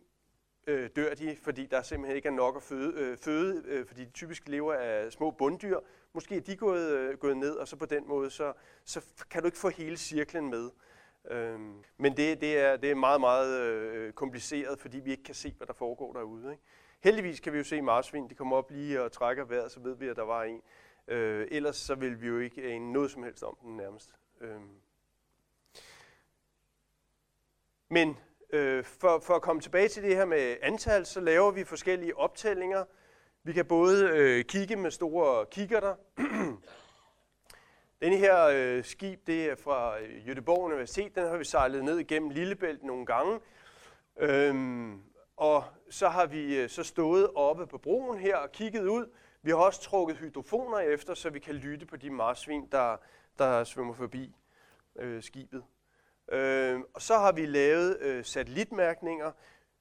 [0.66, 4.04] øh, dør de, fordi der simpelthen ikke er nok at føde, øh, føde øh, fordi
[4.04, 5.78] de typisk lever af små bunddyr.
[6.14, 8.52] Måske er de gået, øh, gået ned, og så på den måde, så,
[8.84, 10.70] så kan du ikke få hele cirklen med.
[11.30, 15.34] Øhm, men det, det, er, det er meget, meget øh, kompliceret, fordi vi ikke kan
[15.34, 16.50] se, hvad der foregår derude.
[16.50, 16.62] Ikke?
[17.00, 19.96] Heldigvis kan vi jo se marsvin, de kommer op lige og trækker vejret, så ved
[19.96, 20.62] vi, at der var en.
[21.08, 24.14] Øh, ellers så ville vi jo ikke ane noget som helst om den nærmest.
[24.40, 24.70] Øhm.
[27.88, 28.18] Men
[28.52, 32.16] øh, for, for at komme tilbage til det her med antal, så laver vi forskellige
[32.16, 32.84] optællinger.
[33.42, 35.94] Vi kan både øh, kigge med store kikkerter.
[38.02, 41.14] Denne her øh, skib, det er fra øh, Jødeborg Universitet.
[41.14, 43.40] Den har vi sejlet ned igennem Lillebælt nogle gange.
[44.16, 45.02] Øhm,
[45.36, 49.06] og så har vi øh, så stået oppe på broen her og kigget ud.
[49.42, 52.96] Vi har også trukket hydrofoner efter, så vi kan lytte på de marsvin, der,
[53.38, 54.36] der svømmer forbi
[54.96, 55.62] øh, skibet.
[56.32, 59.32] Øh, og så har vi lavet øh, satellitmærkninger.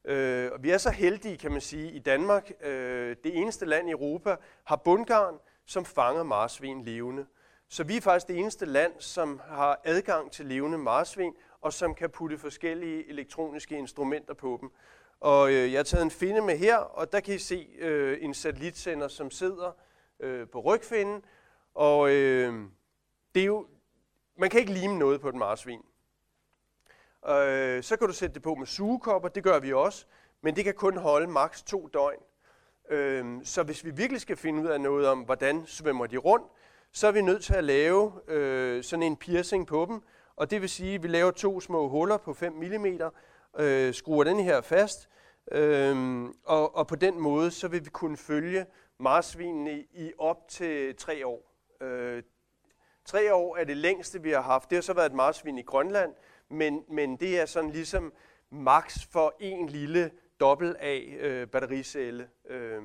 [0.05, 3.89] Øh, og vi er så heldige, kan man sige, i Danmark, øh, det eneste land
[3.89, 7.25] i Europa, har bundgarn, som fanger marsvin levende.
[7.73, 11.95] Så vi er faktisk det eneste land, som har adgang til levende marsvin, og som
[11.95, 14.71] kan putte forskellige elektroniske instrumenter på dem.
[15.19, 18.17] Og øh, jeg har taget en finde med her, og der kan I se øh,
[18.21, 19.71] en satellitsender, som sidder
[20.19, 21.25] øh, på rygfinden.
[21.73, 22.53] Og øh,
[23.35, 23.67] det er jo,
[24.37, 25.81] man kan ikke lime noget på et marsvin.
[27.27, 30.05] Øh, så kan du sætte det på med sugekopper, det gør vi også,
[30.41, 32.23] men det kan kun holde maks to døgn.
[32.89, 36.45] Øh, så hvis vi virkelig skal finde ud af noget om, hvordan svømmer de rundt,
[36.93, 40.01] så er vi nødt til at lave øh, sådan en piercing på dem.
[40.35, 42.85] Og det vil sige, at vi laver to små huller på 5 mm,
[43.59, 45.09] øh, skruer den her fast,
[45.51, 48.65] øh, og, og på den måde, så vil vi kunne følge
[48.99, 51.51] marsvinene i op til tre år.
[51.81, 52.23] Øh,
[53.05, 54.69] tre år er det længste, vi har haft.
[54.69, 56.13] Det har så været et marsvin i Grønland,
[56.49, 58.13] men, men det er sådan ligesom
[58.49, 62.29] max for en lille dobbelt A øh, battericelle.
[62.49, 62.83] Øh,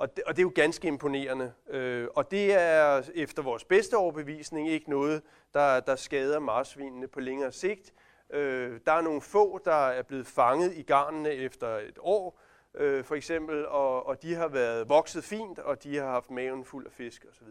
[0.00, 1.52] og det, og det er jo ganske imponerende.
[1.68, 5.22] Øh, og det er efter vores bedste overbevisning ikke noget,
[5.54, 7.92] der, der skader marsvinene på længere sigt.
[8.30, 12.40] Øh, der er nogle få, der er blevet fanget i garnene efter et år,
[12.74, 16.64] øh, for eksempel, og, og de har været vokset fint, og de har haft maven
[16.64, 17.48] fuld af fisk osv.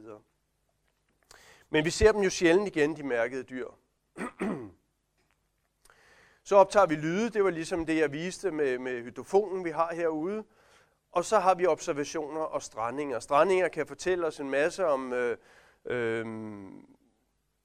[1.69, 3.67] Men vi ser dem jo sjældent igen, de mærkede dyr.
[6.43, 9.93] Så optager vi lyde, det var ligesom det, jeg viste med, med hydrofonen, vi har
[9.93, 10.43] herude.
[11.11, 13.19] Og så har vi observationer og strandinger.
[13.19, 15.37] Strandinger kan fortælle os en masse om, øh,
[15.85, 16.25] øh,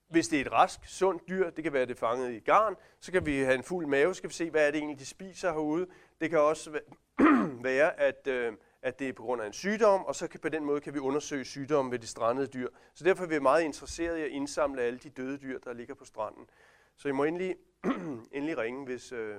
[0.09, 2.75] hvis det er et rask, sundt dyr, det kan være, det er fanget i garn,
[2.99, 4.99] så kan vi have en fuld mave, så skal vi se, hvad er det egentlig,
[4.99, 5.87] de spiser herude.
[6.21, 6.79] Det kan også
[7.69, 10.49] være, at, øh, at det er på grund af en sygdom, og så kan, på
[10.49, 12.69] den måde kan vi undersøge sygdommen ved de strandede dyr.
[12.93, 15.95] Så derfor er vi meget interesserede i at indsamle alle de døde dyr, der ligger
[15.95, 16.49] på stranden.
[16.97, 17.55] Så I må endelig,
[18.35, 19.37] endelig ringe, hvis, øh,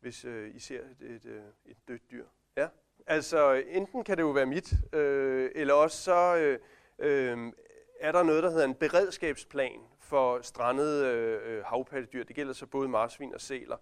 [0.00, 2.26] hvis øh, I ser et, øh, et, øh, et dødt dyr.
[2.56, 2.68] Ja?
[3.06, 6.58] Altså, enten kan det jo være mit, øh, eller også så øh,
[6.98, 7.52] øh,
[8.00, 12.24] er der noget, der hedder en beredskabsplan for strandede øh, øh havpattedyr.
[12.24, 13.76] Det gælder så både marsvin og sæler.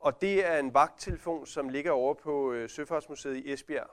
[0.00, 3.90] Og det er en vagttelefon, som ligger over på øh, Søfartsmuseet i Esbjerg.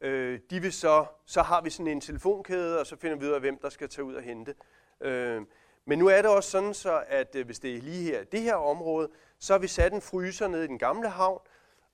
[0.00, 3.32] Øh, de vil så, så har vi sådan en telefonkæde, og så finder vi ud
[3.32, 4.54] af, hvem der skal tage ud og hente.
[5.00, 5.42] Øh,
[5.84, 8.40] men nu er det også sådan, så at øh, hvis det er lige her det
[8.40, 11.40] her område, så har vi sat en fryser ned i den gamle havn,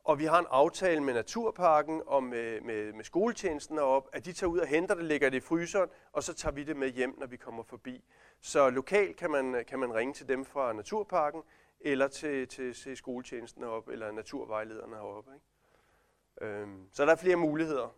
[0.06, 4.32] og vi har en aftale med Naturparken og med, med, med skoletjenesten op, at de
[4.32, 6.88] tager ud og henter det, lægger det i fryseren, og så tager vi det med
[6.88, 8.04] hjem, når vi kommer forbi.
[8.40, 11.42] Så lokalt kan man, kan man ringe til dem fra Naturparken,
[11.80, 15.30] eller til, til, til skoletjenesten op eller naturvejlederne heroppe.
[15.34, 16.56] Ikke?
[16.56, 17.96] Øhm, så der er flere muligheder.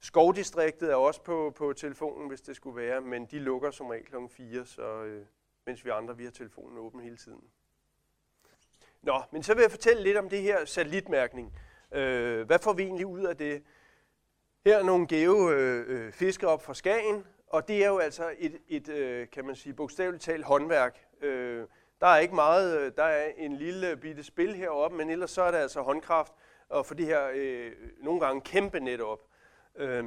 [0.00, 4.06] Skovdistriktet er også på, på telefonen, hvis det skulle være, men de lukker som regel
[4.06, 4.16] kl.
[4.30, 5.26] 4, så, øh,
[5.66, 7.44] mens vi andre vi har telefonen åben hele tiden.
[9.04, 11.52] Nå, men så vil jeg fortælle lidt om det her satellitmærkning.
[11.92, 13.62] Øh, hvad får vi egentlig ud af det?
[14.64, 18.34] Her er nogle gave øh, øh, fiskere op fra Skagen, og det er jo altså
[18.38, 20.98] et, et øh, kan man sige, bogstaveligt talt håndværk.
[21.20, 21.66] Øh,
[22.00, 25.42] der er ikke meget, øh, der er en lille bitte spil heroppe, men ellers så
[25.42, 26.32] er det altså håndkraft,
[26.68, 29.20] og for det her øh, nogle gange kæmpe net op.
[29.76, 30.04] Øh,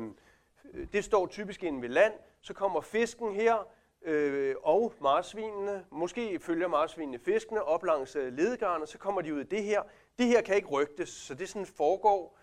[0.94, 3.68] det står typisk inde ved land, så kommer fisken her,
[4.08, 9.34] øh, og marsvinene, måske følger marsvinene fiskene op langs øh, ledegarn, og så kommer de
[9.34, 9.82] ud af det her.
[10.20, 12.38] Det her kan ikke rygtes, så det sådan foregår.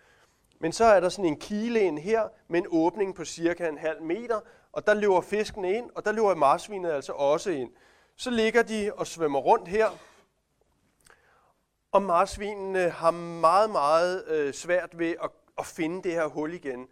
[0.58, 3.78] Men så er der sådan en kile ind her med en åbning på cirka en
[3.78, 4.40] halv meter,
[4.72, 7.70] og der løber fiskene ind, og der løber marsvinet altså også ind.
[8.16, 9.88] Så ligger de og svømmer rundt her,
[11.92, 16.88] og marsvinene har meget, meget øh, svært ved at, at finde det her hul igen.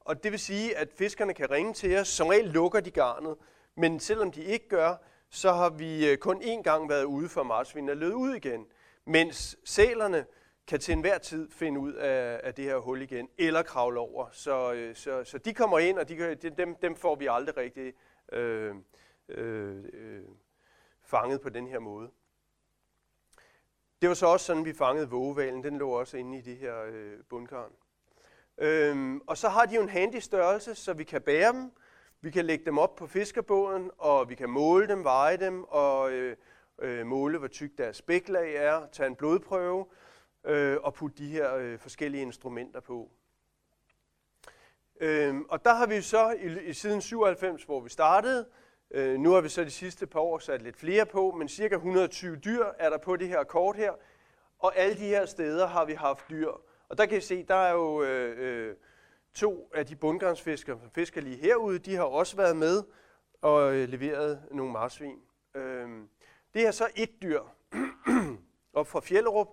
[0.00, 2.08] Og det vil sige, at fiskerne kan ringe til os.
[2.08, 3.36] Som regel lukker de garnet,
[3.74, 4.96] men selvom de ikke gør,
[5.30, 8.66] så har vi øh, kun én gang været ude for marsvin og løbet ud igen.
[9.04, 10.26] Mens sælerne
[10.66, 14.26] kan til enhver tid finde ud af, af det her hul igen, eller kravle over.
[14.32, 17.92] Så, øh, så, så de kommer ind, og de, dem, dem får vi aldrig rigtig
[18.32, 18.74] øh,
[19.28, 20.22] øh, øh,
[21.02, 22.10] fanget på den her måde.
[24.00, 25.64] Det var så også sådan, vi fangede vågevalen.
[25.64, 27.72] Den lå også inde i det her øh, bundkarn.
[28.58, 31.72] Øhm, og så har de jo en handy størrelse, så vi kan bære dem.
[32.22, 36.12] Vi kan lægge dem op på fiskerbåden, og vi kan måle dem, veje dem, og
[36.12, 36.36] øh,
[36.78, 39.86] øh, måle, hvor tyk deres spæklag er, tage en blodprøve,
[40.44, 43.10] øh, og putte de her øh, forskellige instrumenter på.
[45.00, 48.46] Øhm, og der har vi så i, i siden 97, hvor vi startede,
[48.90, 51.74] øh, nu har vi så de sidste par år sat lidt flere på, men cirka
[51.74, 53.92] 120 dyr er der på det her kort her,
[54.58, 56.50] og alle de her steder har vi haft dyr.
[56.88, 58.76] Og der kan I se, der er jo øh, øh,
[59.34, 62.82] to af de bundgarnsfiskere, som fisker lige herude, de har også været med
[63.42, 65.18] og øh, leveret nogle marsvin.
[65.54, 66.08] Øhm,
[66.54, 67.40] det er så et dyr
[68.72, 69.48] op fra Fjellerup,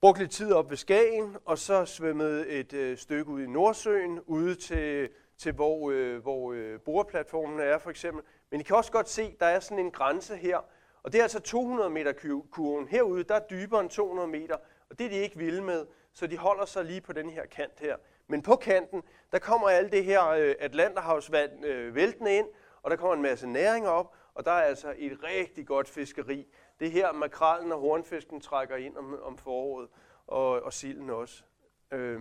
[0.00, 4.20] brugte lidt tid op ved Skagen, og så svømmede et øh, stykke ud i Nordsøen,
[4.20, 8.24] ude til, til hvor, øh, hvor øh, boreplatformen er for eksempel.
[8.50, 10.58] Men I kan også godt se, der er sådan en grænse her,
[11.02, 12.12] og det er altså 200 meter
[12.50, 12.88] kurven.
[12.88, 14.56] Herude, der er dybere end 200 meter,
[14.90, 17.46] og det er de ikke vilde med, så de holder sig lige på den her
[17.46, 17.96] kant her.
[18.28, 22.46] Men på kanten, der kommer alt det her øh, Atlanterhavsvand øh, væltende ind,
[22.82, 26.46] og der kommer en masse næring op, og der er altså et rigtig godt fiskeri.
[26.80, 29.88] Det her makrallen og hornfisken trækker ind om, om foråret,
[30.26, 31.42] og, og silden også
[31.90, 32.20] øh,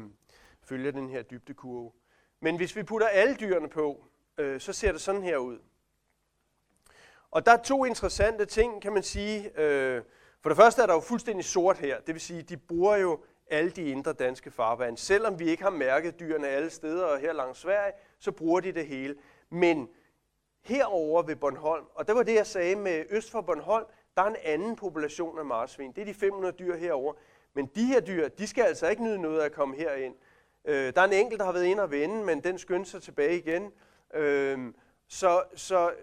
[0.63, 1.91] følger den her dybdekurve.
[2.39, 4.05] Men hvis vi putter alle dyrene på,
[4.37, 5.59] øh, så ser det sådan her ud.
[7.31, 9.59] Og der er to interessante ting, kan man sige.
[9.59, 10.03] Øh,
[10.41, 11.99] for det første er der jo fuldstændig sort her.
[11.99, 14.97] Det vil sige, de bruger jo alle de indre danske farvande.
[14.97, 18.71] Selvom vi ikke har mærket dyrene alle steder og her langs Sverige, så bruger de
[18.71, 19.15] det hele.
[19.49, 19.89] Men
[20.63, 24.27] herover ved Bornholm, og det var det, jeg sagde med øst for Bornholm, der er
[24.27, 25.91] en anden population af marsvin.
[25.91, 27.13] Det er de 500 dyr herover.
[27.53, 30.15] Men de her dyr, de skal altså ikke nyde noget af at komme herind.
[30.65, 33.01] Øh, der er en enkelt, der har været ind og vende, men den skyndte sig
[33.01, 33.71] tilbage igen.
[34.13, 34.73] Øh,
[35.07, 35.93] så, så,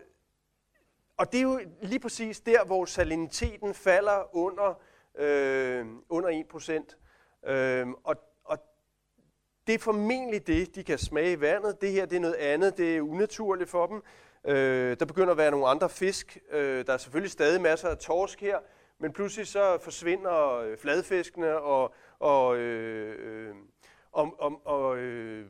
[1.16, 4.80] og det er jo lige præcis der, hvor saliniteten falder under,
[5.14, 6.96] øh, under 1%.
[7.46, 8.59] Øhm, og, og
[9.66, 11.80] det er formentlig det, de kan smage i vandet.
[11.80, 14.02] Det her det er noget andet, det er unaturligt for dem.
[14.44, 16.38] Øh, der begynder at være nogle andre fisk.
[16.50, 18.59] Øh, der er selvfølgelig stadig masser af torsk her,
[18.98, 23.54] men pludselig så forsvinder øh, fladfiskene og, og, øh, øh
[24.12, 25.46] om, og, og, og øh,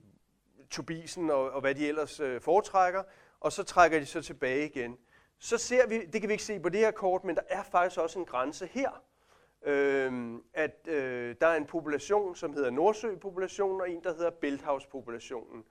[0.70, 3.02] tobisen og, og hvad de ellers øh, foretrækker,
[3.40, 4.98] og så trækker de så tilbage igen.
[5.38, 7.62] Så ser vi, det kan vi ikke se på det her kort, men der er
[7.62, 9.02] faktisk også en grænse her
[9.64, 15.64] øh, at øh, der er en population, som hedder Nordsøpopulationen, og en, der hedder Bælthavspopulationen.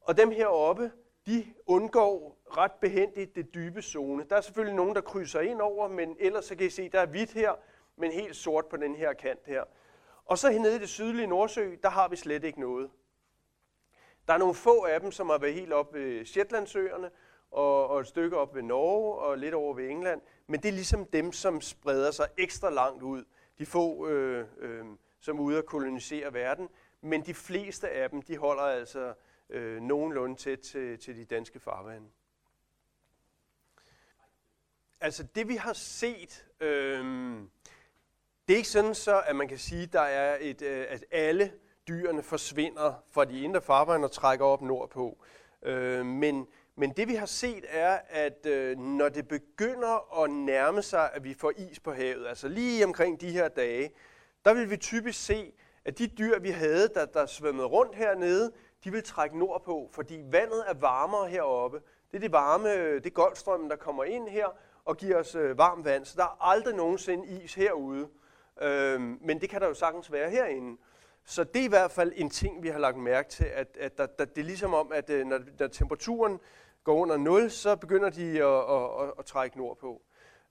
[0.00, 0.92] Og dem heroppe,
[1.26, 4.24] de undgår ret behendigt det dybe zone.
[4.30, 7.00] Der er selvfølgelig nogen, der krydser ind over, men ellers så kan I se, der
[7.00, 7.52] er hvidt her,
[7.96, 9.64] men helt sort på den her kant her.
[10.24, 12.90] Og så hernede i det sydlige Nordsø, der har vi slet ikke noget.
[14.28, 17.10] Der er nogle få af dem, som har været helt op ved Shetlandsøerne,
[17.50, 20.20] og, og et stykke op ved Norge og lidt over ved England.
[20.46, 23.24] Men det er ligesom dem, som spreder sig ekstra langt ud.
[23.58, 24.84] De få, øh, øh,
[25.20, 26.68] som er ude at kolonisere verden.
[27.00, 29.14] Men de fleste af dem, de holder altså
[29.50, 32.08] øh, nogenlunde tæt til, til de danske farvande.
[35.00, 37.04] Altså det vi har set, øh,
[38.48, 41.52] det er ikke sådan så, at man kan sige, der er et, øh, at alle
[41.88, 45.18] dyrene forsvinder fra de indre farvande og trækker op nordpå.
[45.62, 46.46] Øh, men
[46.78, 51.24] men det vi har set er, at øh, når det begynder at nærme sig, at
[51.24, 53.90] vi får is på havet, altså lige omkring de her dage,
[54.44, 55.52] der vil vi typisk se,
[55.84, 58.52] at de dyr, vi havde, der, der svømmede rundt hernede,
[58.84, 61.80] de vil trække nordpå, fordi vandet er varmere heroppe.
[62.10, 64.46] Det er det varme, det er Golfstrømmen, der kommer ind her
[64.84, 66.04] og giver os øh, varmt vand.
[66.04, 68.08] Så der er aldrig nogensinde is herude.
[68.62, 70.78] Øhm, men det kan der jo sagtens være herinde.
[71.24, 73.98] Så det er i hvert fald en ting, vi har lagt mærke til, at, at
[73.98, 76.40] der, der, det er ligesom om, at øh, når, når temperaturen
[76.88, 80.02] går under 0, så begynder de at, at, at, at trække nordpå.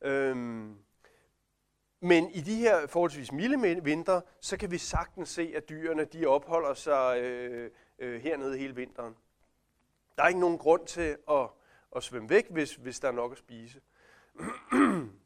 [0.01, 0.75] Øhm,
[1.99, 6.25] men i de her forholdsvis milde vinter, så kan vi sagtens se, at dyrene de
[6.25, 9.15] opholder sig øh, øh, hernede hele vinteren.
[10.15, 11.49] Der er ikke nogen grund til at,
[11.95, 13.81] at svømme væk, hvis, hvis der er nok at spise.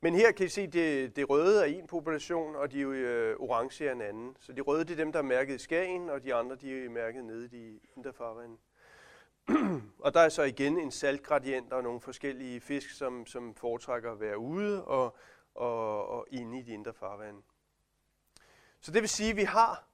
[0.00, 3.86] Men her kan I se, det, det røde er en population, og de øh, orange
[3.86, 4.36] er en anden.
[4.40, 6.84] Så de røde det er dem, der er mærket i Skagen, og de andre de
[6.84, 8.56] er mærket nede i de indre farvande.
[10.04, 14.20] og der er så igen en saltgradient og nogle forskellige fisk, som, som foretrækker at
[14.20, 15.16] være ude og,
[15.54, 17.40] og, og inde i de indre farvande.
[18.80, 19.84] Så det vil sige, at vi har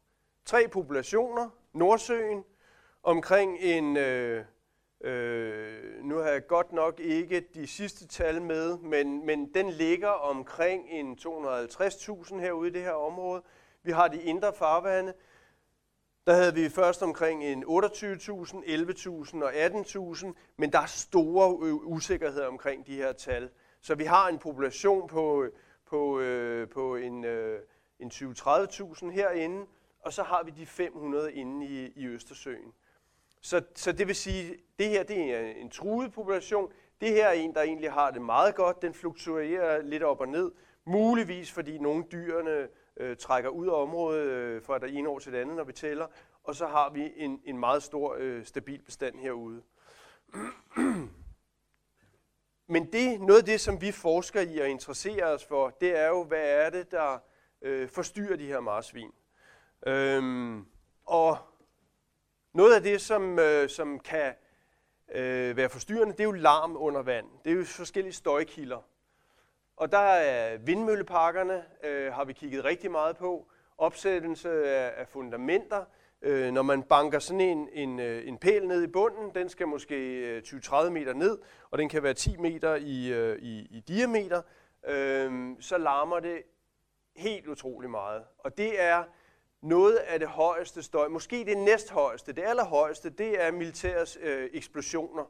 [0.45, 1.51] tre populationer.
[1.73, 2.45] Nordsøen
[3.03, 4.45] omkring en, øh,
[5.05, 10.09] øh, nu har jeg godt nok ikke de sidste tal med, men, men den ligger
[10.09, 13.43] omkring en 250.000 herude i det her område.
[13.83, 15.15] Vi har de indre farvande.
[16.27, 22.47] Der havde vi først omkring en 28.000, 11.000 og 18.000, men der er store usikkerheder
[22.47, 23.51] omkring de her tal.
[23.81, 25.47] Så vi har en population på,
[25.87, 27.61] på, øh, på en, øh,
[27.99, 29.67] en 20-30.000 herinde,
[30.01, 32.73] og så har vi de 500 inde i, i Østersøen.
[33.43, 36.73] Så, så det vil sige, det her det er en truet population.
[37.01, 38.83] Det her er en, der egentlig har det meget godt.
[38.83, 40.53] Den fluktuerer lidt op og ned.
[40.85, 45.33] Muligvis fordi nogle dyrene øh, trækker ud af området øh, fra det ene år til
[45.33, 46.07] det andet, når vi tæller.
[46.45, 49.63] Og så har vi en, en meget stor øh, stabil bestand herude.
[52.69, 56.09] Men det, noget af det, som vi forsker i og interesserer os for, det er
[56.09, 57.19] jo, hvad er det, der
[57.63, 59.11] øh, forstyrrer de her marsvin.
[59.87, 60.67] Øhm,
[61.07, 61.39] og
[62.55, 64.35] noget af det, som, øh, som kan
[65.15, 67.27] øh, være forstyrrende, det er jo larm under vand.
[67.45, 68.87] Det er jo forskellige støjkilder.
[69.77, 73.49] Og der er vindmølleparkerne, øh, har vi kigget rigtig meget på.
[73.79, 75.85] Opsættelse af, af fundamenter.
[76.23, 79.69] Øh, når man banker sådan en, en, øh, en pæl ned i bunden, den skal
[79.69, 81.39] måske øh, 20-30 meter ned,
[81.71, 84.43] og den kan være 10 meter i, øh, i, i diameter,
[84.89, 86.43] øh, så larmer det
[87.17, 88.25] helt utrolig meget.
[88.39, 89.05] Og det er
[89.63, 95.25] noget af det højeste støj, måske det næsthøjeste, det allerhøjeste, det er militærets øh, eksplosioner.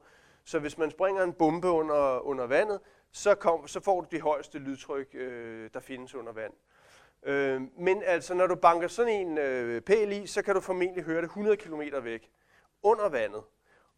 [0.45, 2.81] Så hvis man springer en bombe under, under vandet,
[3.13, 6.53] så, kom, så får du de højeste lydtryk, øh, der findes under vand.
[7.23, 11.05] Øh, men altså, når du banker sådan en øh, pæl i, så kan du formentlig
[11.05, 12.31] høre det 100 km væk.
[12.83, 13.43] Under vandet.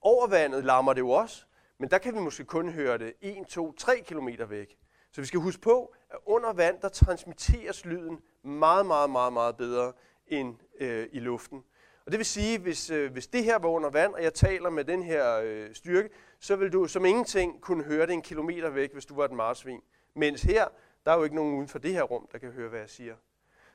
[0.00, 1.44] Over vandet larmer det jo også,
[1.78, 4.78] men der kan vi måske kun høre det 1, 2, 3 km væk.
[5.12, 9.56] Så vi skal huske på, at under vand, der transmitteres lyden meget, meget, meget, meget
[9.56, 9.92] bedre
[10.28, 11.64] end øh, i luften.
[12.06, 14.70] Og det vil sige, hvis, øh, hvis det her var under vand, og jeg taler
[14.70, 16.08] med den her øh, styrke,
[16.40, 19.32] så vil du som ingenting kunne høre det en kilometer væk, hvis du var et
[19.32, 19.80] marsvin.
[20.14, 20.68] Mens her,
[21.04, 22.90] der er jo ikke nogen uden for det her rum, der kan høre, hvad jeg
[22.90, 23.14] siger.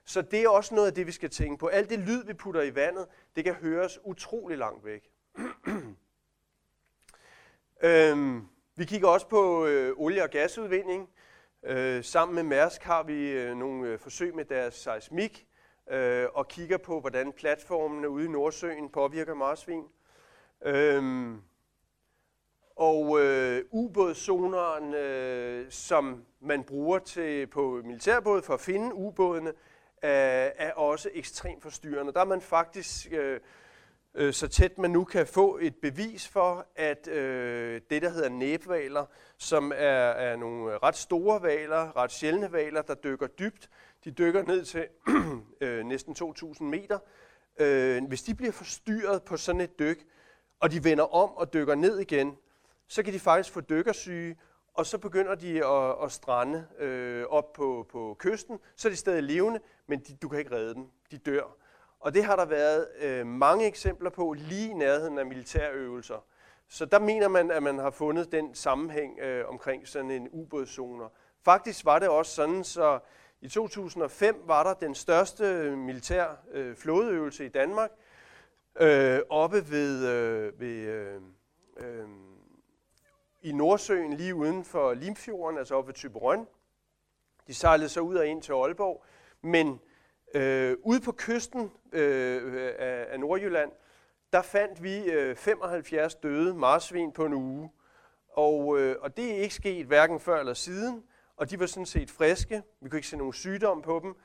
[0.06, 1.68] Så det er også noget af det, vi skal tænke på.
[1.68, 5.12] Alt det lyd, vi putter i vandet, det kan høres utrolig langt væk.
[7.84, 11.10] øhm, vi kigger også på øh, olie- og gasudvinding.
[11.64, 15.47] Øh, sammen med Mærsk har vi øh, nogle øh, forsøg med deres seismik,
[15.90, 19.84] øh, og kigger på, hvordan platformene ude i Nordsøen påvirker marsvin.
[20.66, 21.42] Øhm,
[22.76, 29.54] og øh, ubådszoneren, øh, som man bruger til på militærbåde for at finde ubådene, øh,
[30.58, 32.14] er også ekstremt forstyrrende.
[32.14, 33.40] Der er man faktisk øh,
[34.16, 38.30] øh, så tæt man nu kan få et bevis for, at øh, det, der hedder
[38.30, 39.06] næbvaler,
[39.38, 43.70] som er, er nogle ret store valer, ret sjældne valer, der dykker dybt,
[44.04, 44.88] de dykker ned til
[45.62, 47.00] øh, næsten 2.000 meter.
[47.60, 50.06] Øh, hvis de bliver forstyrret på sådan et dyk,
[50.60, 52.38] og de vender om og dykker ned igen,
[52.88, 54.38] så kan de faktisk få dykkersyge,
[54.74, 58.60] og så begynder de at, at strande øh, op på, på kysten.
[58.76, 60.88] Så er de stadig levende, men de, du kan ikke redde dem.
[61.12, 61.56] De dør.
[62.00, 66.26] Og det har der været øh, mange eksempler på lige i nærheden af militærøvelser.
[66.68, 71.10] Så der mener man, at man har fundet den sammenhæng øh, omkring sådan en ubådszoner.
[71.45, 73.00] Faktisk var det også sådan, så
[73.42, 77.92] i 2005 var der den største øh, militær øh, flådeøvelse i Danmark,
[78.80, 81.22] øh, oppe ved, øh, ved øh,
[81.78, 82.08] øh,
[83.42, 86.48] i Nordsøen lige uden for Limfjorden, altså oppe ved Tyberøn.
[87.48, 89.04] De sejlede så ud og ind til Aalborg,
[89.42, 89.80] men
[90.34, 93.72] øh, ude på kysten øh, af, af Nordjylland,
[94.34, 97.72] der fandt vi øh, 75 døde marsvin på en uge.
[98.30, 101.04] Og, øh, og det er ikke sket hverken før eller siden,
[101.40, 102.64] og de var sådan set friske.
[102.82, 104.16] Vi kunne ikke se nogen sygdom på dem.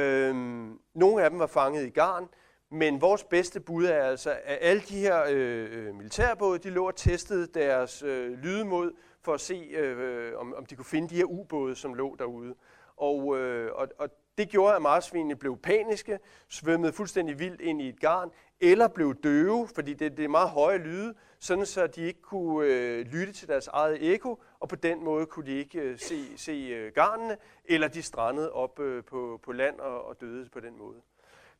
[0.00, 2.28] Øhm, nogle af dem var fanget i garn,
[2.70, 6.86] men vores bedste bud er altså, at alle de her øh, øh militærbåde, de lå
[6.86, 8.92] og testede deres øh, lydemod
[9.22, 12.16] for at se, øh, øh, om, om de kunne finde de her ubåde, som lå
[12.18, 12.54] derude.
[12.96, 14.08] Og, øh, og, og
[14.38, 18.30] det gjorde, at marsvinene blev paniske, svømmede fuldstændig vildt ind i et garn,
[18.60, 22.66] eller blev døve, fordi det, det er meget høje lyde, sådan så de ikke kunne
[22.66, 26.38] øh, lytte til deres eget eko, og på den måde kunne de ikke øh, se,
[26.38, 30.60] se øh, garnene, eller de strandede op øh, på, på land og, og døde på
[30.60, 31.00] den måde.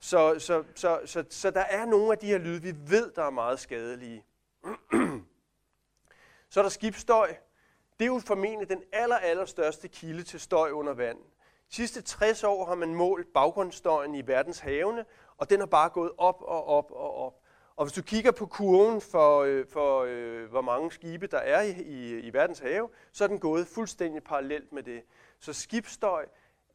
[0.01, 3.23] Så, så, så, så, så der er nogle af de her lyde, vi ved, der
[3.23, 4.25] er meget skadelige.
[6.51, 7.35] så er der skibsstøj.
[7.99, 11.19] Det er jo formentlig den aller, aller største kilde til støj under vand.
[11.71, 15.05] De sidste 60 år har man målt baggrundsstøjen i verdens havene,
[15.39, 17.35] og den har bare gået op og op og op.
[17.77, 21.63] Og hvis du kigger på kurven for, øh, for øh, hvor mange skibe der er
[21.63, 25.03] i, i, i verdens have, så er den gået fuldstændig parallelt med det.
[25.39, 26.27] Så skibsstøj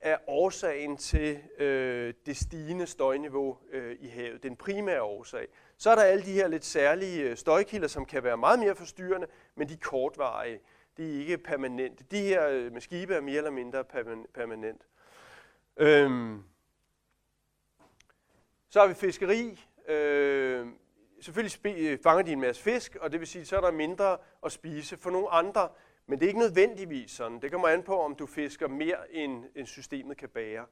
[0.02, 4.44] er årsagen til øh, det stigende støjniveau øh, i havet.
[4.44, 5.48] Den primære årsag.
[5.78, 8.76] Så er der alle de her lidt særlige øh, støjkilder, som kan være meget mere
[8.76, 10.60] forstyrrende, men de er kortvarige.
[10.98, 12.04] De er ikke permanente.
[12.12, 13.84] De her øh, med skibe er mere eller mindre
[14.34, 14.82] permanent.
[15.78, 16.44] Øhm.
[18.74, 19.66] Så har vi fiskeri.
[19.88, 20.68] Øh,
[21.22, 24.18] selvfølgelig øh, fanger de en masse fisk, og det vil sige, så er der mindre
[24.46, 25.70] at spise for nogle andre
[26.06, 27.42] men det er ikke nødvendigvis sådan.
[27.42, 30.66] Det kommer an på, om du fisker mere, end, end systemet kan bære.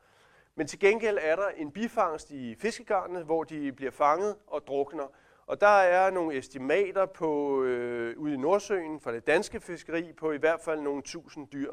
[0.56, 5.08] Men til gengæld er der en bifangst i fiskegarnene, hvor de bliver fanget og drukner.
[5.46, 10.32] Og der er nogle estimater på, øh, ude i Nordsøen fra det danske fiskeri på
[10.32, 11.72] i hvert fald nogle tusind dyr.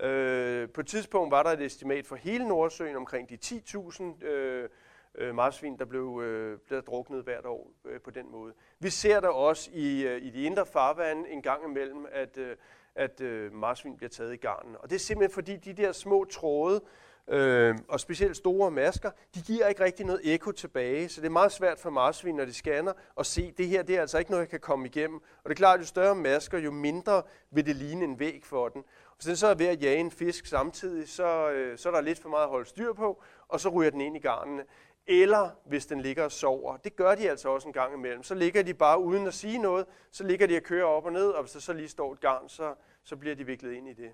[0.00, 4.68] Øh, på et tidspunkt var der et estimat for hele Nordsøen omkring de 10.000 øh,
[5.14, 8.52] øh, marsvin, der blev, øh, blev druknet hvert år øh, på den måde.
[8.78, 12.56] Vi ser der også i, øh, i de indre farvande en gang imellem, at, øh,
[12.94, 14.76] at øh, marsvin bliver taget i garnen.
[14.78, 16.80] Og det er simpelthen fordi de der små tråde,
[17.28, 21.32] øh, og specielt store masker, de giver ikke rigtig noget eko tilbage, så det er
[21.32, 24.18] meget svært for marsvin, når de scanner, at se, at det her det er altså
[24.18, 25.16] ikke noget, jeg kan komme igennem.
[25.16, 28.40] Og det er klart, at jo større masker, jo mindre vil det ligne en væg
[28.44, 28.84] for den.
[29.16, 32.00] Hvis den så er ved at jage en fisk samtidig, så, øh, så er der
[32.00, 34.64] lidt for meget at holde styr på, og så ryger den ind i garnene.
[35.06, 36.76] Eller hvis den ligger og sover.
[36.76, 38.22] Det gør de altså også en gang imellem.
[38.22, 41.12] Så ligger de bare uden at sige noget, så ligger de og kører op og
[41.12, 43.88] ned, og hvis der så lige står et garn, så, så bliver de viklet ind
[43.88, 44.12] i det.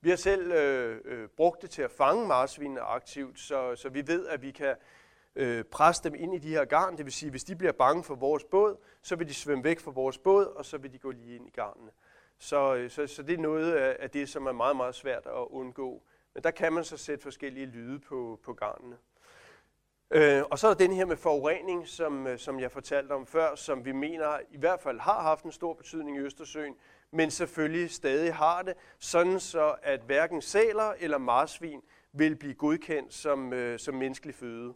[0.00, 4.06] Vi har selv øh, øh, brugt det til at fange marsvinene aktivt, så, så vi
[4.06, 4.76] ved, at vi kan
[5.36, 6.96] øh, presse dem ind i de her garn.
[6.96, 9.80] Det vil sige, hvis de bliver bange for vores båd, så vil de svømme væk
[9.80, 11.90] fra vores båd, og så vil de gå lige ind i garnene.
[12.38, 15.46] Så, øh, så, så det er noget af det, som er meget, meget svært at
[15.50, 16.02] undgå.
[16.34, 18.96] Men der kan man så sætte forskellige lyde på, på garnene.
[20.10, 23.26] Øh, og så er der den her med forurening, som, øh, som jeg fortalte om
[23.26, 26.74] før, som vi mener i hvert fald har haft en stor betydning i Østersøen,
[27.10, 31.80] men selvfølgelig stadig har det, sådan så at hverken sæler eller marsvin
[32.12, 34.74] vil blive godkendt som, øh, som menneskelig føde.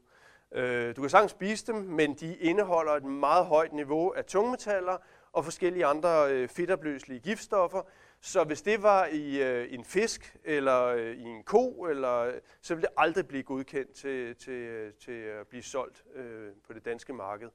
[0.52, 4.96] Øh, du kan sagtens spise dem, men de indeholder et meget højt niveau af tungmetaller
[5.32, 7.82] og forskellige andre øh, fedtopløselige giftstoffer,
[8.20, 12.34] så hvis det var i øh, en fisk eller øh, i en ko, eller, øh,
[12.60, 16.72] så ville det aldrig blive godkendt til, til, øh, til at blive solgt øh, på
[16.72, 17.48] det danske marked.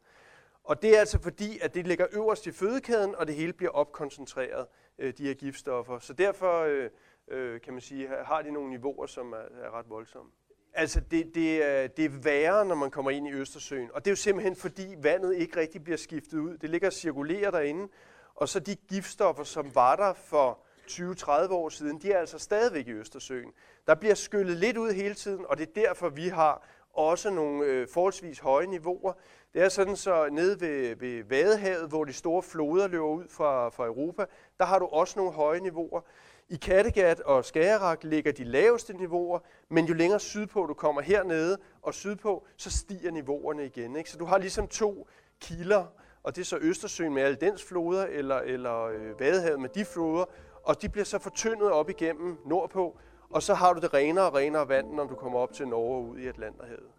[0.63, 3.71] Og det er altså fordi, at det ligger øverst i fødekæden, og det hele bliver
[3.71, 4.67] opkoncentreret,
[4.99, 5.99] øh, de her giftstoffer.
[5.99, 6.89] Så derfor øh,
[7.27, 10.31] øh, kan man sige, har de nogle niveauer, som er, er ret voldsomme.
[10.73, 13.89] Altså, det, det, er, det er værre, når man kommer ind i Østersøen.
[13.93, 16.57] Og det er jo simpelthen fordi, vandet ikke rigtig bliver skiftet ud.
[16.57, 17.87] Det ligger og cirkulerer derinde,
[18.35, 22.87] og så de giftstoffer, som var der for 20-30 år siden, de er altså stadigvæk
[22.87, 23.51] i Østersøen.
[23.87, 27.65] Der bliver skyllet lidt ud hele tiden, og det er derfor, vi har også nogle
[27.65, 29.13] øh, forholdsvis høje niveauer.
[29.53, 33.69] Det er sådan, så nede ved, ved Vadehavet, hvor de store floder løber ud fra,
[33.69, 34.25] fra Europa,
[34.57, 36.01] der har du også nogle høje niveauer.
[36.49, 41.57] I Kattegat og Skagerrak ligger de laveste niveauer, men jo længere sydpå du kommer hernede
[41.81, 43.95] og sydpå, så stiger niveauerne igen.
[43.95, 44.09] Ikke?
[44.09, 45.07] Så du har ligesom to
[45.41, 45.85] kilder,
[46.23, 49.85] og det er så Østersøen med alle dens floder, eller, eller øh, Vadehavet med de
[49.85, 50.25] floder,
[50.63, 52.97] og de bliver så fortyndet op igennem nordpå,
[53.29, 55.95] og så har du det renere og renere vand, når du kommer op til Norge
[55.95, 56.89] og ud i Atlanterhavet.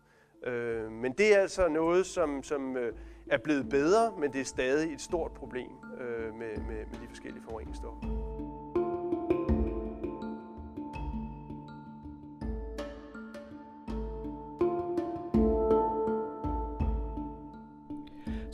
[0.47, 2.93] Øh, men det er altså noget, som, som øh,
[3.31, 5.71] er blevet bedre, men det er stadig et stort problem
[6.01, 8.74] øh, med, med, med de forskellige forureningsstoffer.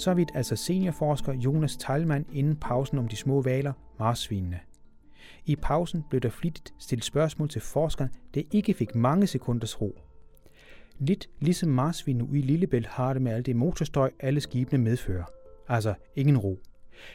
[0.01, 4.61] Så vidt altså seniorforsker Jonas Teilmann inden pausen om de små valer, marsvinene.
[5.47, 9.99] I pausen blev der flittigt stillet spørgsmål til forskeren, der ikke fik mange sekunders ro.
[10.99, 15.25] Lidt ligesom marsvinene ude i Lillebælt har det med alt det motorstøj, alle skibene medfører.
[15.69, 16.59] Altså ingen ro.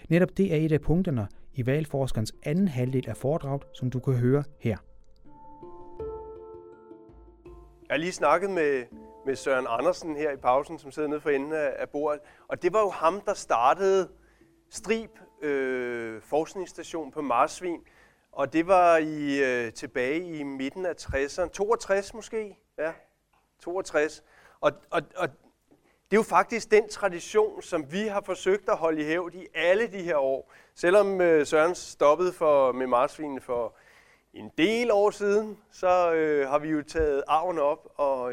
[0.10, 4.14] Netop det er et af punkterne i valforskerens anden halvdel af foredraget, som du kan
[4.14, 4.78] høre her.
[7.88, 8.84] Jeg har lige snakket med,
[9.26, 12.22] med Søren Andersen her i pausen, som sidder nede for enden af, bordet.
[12.48, 14.10] Og det var jo ham, der startede
[14.70, 15.12] Strib
[15.42, 17.80] øh, forskningsstation på Marsvin.
[18.32, 21.48] Og det var i øh, tilbage i midten af 60'erne.
[21.48, 22.58] 62 måske?
[22.78, 22.92] Ja,
[23.60, 24.24] 62.
[24.62, 25.30] Og, og, og
[26.12, 29.48] det er jo faktisk den tradition, som vi har forsøgt at holde i hævd i
[29.54, 30.54] alle de her år.
[30.76, 33.76] Selvom øh, Søren stoppede for, med marsvinene for
[34.34, 38.32] en del år siden, så øh, har vi jo taget arven op, og,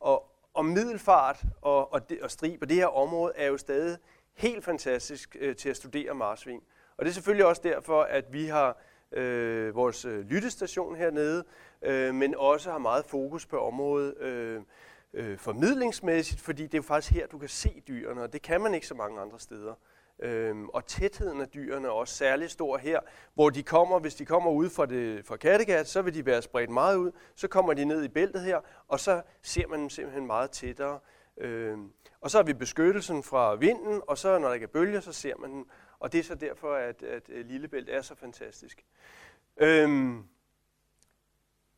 [0.00, 3.98] og, og middelfart og, og, de, og strib, og det her område er jo stadig
[4.34, 6.60] helt fantastisk øh, til at studere marsvin.
[6.96, 8.78] Og det er selvfølgelig også derfor, at vi har
[9.12, 11.44] øh, vores øh, lyttestation hernede,
[11.82, 14.62] øh, men også har meget fokus på området øh,
[15.12, 18.60] øh, formidlingsmæssigt, fordi det er jo faktisk her, du kan se dyrene, og det kan
[18.60, 19.74] man ikke så mange andre steder.
[20.22, 23.00] Øhm, og tætheden af dyrene er også særlig stor her,
[23.34, 26.42] hvor de kommer, hvis de kommer ud fra, det, fra Kattegat, så vil de være
[26.42, 29.90] spredt meget ud, så kommer de ned i bæltet her, og så ser man dem
[29.90, 30.98] simpelthen meget tættere.
[31.36, 35.00] Øhm, og så har vi beskyttelsen fra vinden, og så når der ikke er bølger,
[35.00, 35.66] så ser man den.
[35.98, 38.84] Og det er så derfor, at, at øh, Lillebælt er så fantastisk.
[39.56, 40.24] Øhm,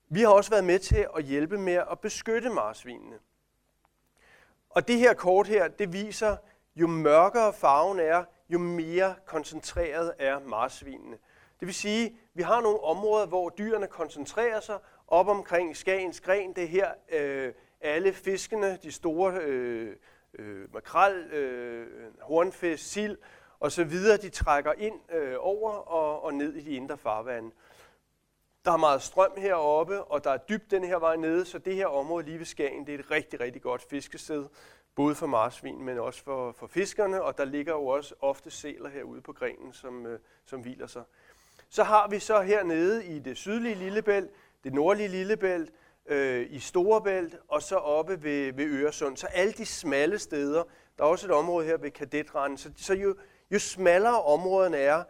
[0.09, 3.19] vi har også været med til at hjælpe med at beskytte marsvinene.
[4.71, 6.37] Og det her kort her, det viser,
[6.77, 11.17] jo mørkere farven er, jo mere koncentreret er marsvinene.
[11.61, 16.21] Det vil sige, at vi har nogle områder, hvor dyrene koncentrerer sig op omkring Skagens
[16.21, 16.53] gren.
[16.53, 19.97] Det er her øh, alle fiskene, de store øh,
[20.39, 21.87] øh, makrel, øh,
[22.21, 23.19] hornfisk, sild
[23.61, 23.91] osv.,
[24.23, 27.51] de trækker ind øh, over og, og ned i de indre farvande.
[28.65, 31.75] Der er meget strøm heroppe, og der er dybt den her vej nede, så det
[31.75, 34.47] her område lige ved Skagen, det er et rigtig, rigtig godt fiskested,
[34.95, 38.89] både for marsvin, men også for, for fiskerne, og der ligger jo også ofte sæler
[38.89, 41.03] herude på grenen, som, øh, som hviler sig.
[41.69, 44.31] Så har vi så hernede i det sydlige Lillebælt,
[44.65, 45.71] det nordlige Lillebælt,
[46.07, 49.17] øh, i Storebælt, og så oppe ved, ved Øresund.
[49.17, 50.65] Så alle de smalle steder,
[50.99, 53.17] der er også et område her ved Kadetranden, så, så jo,
[53.51, 55.05] jo smallere områderne er,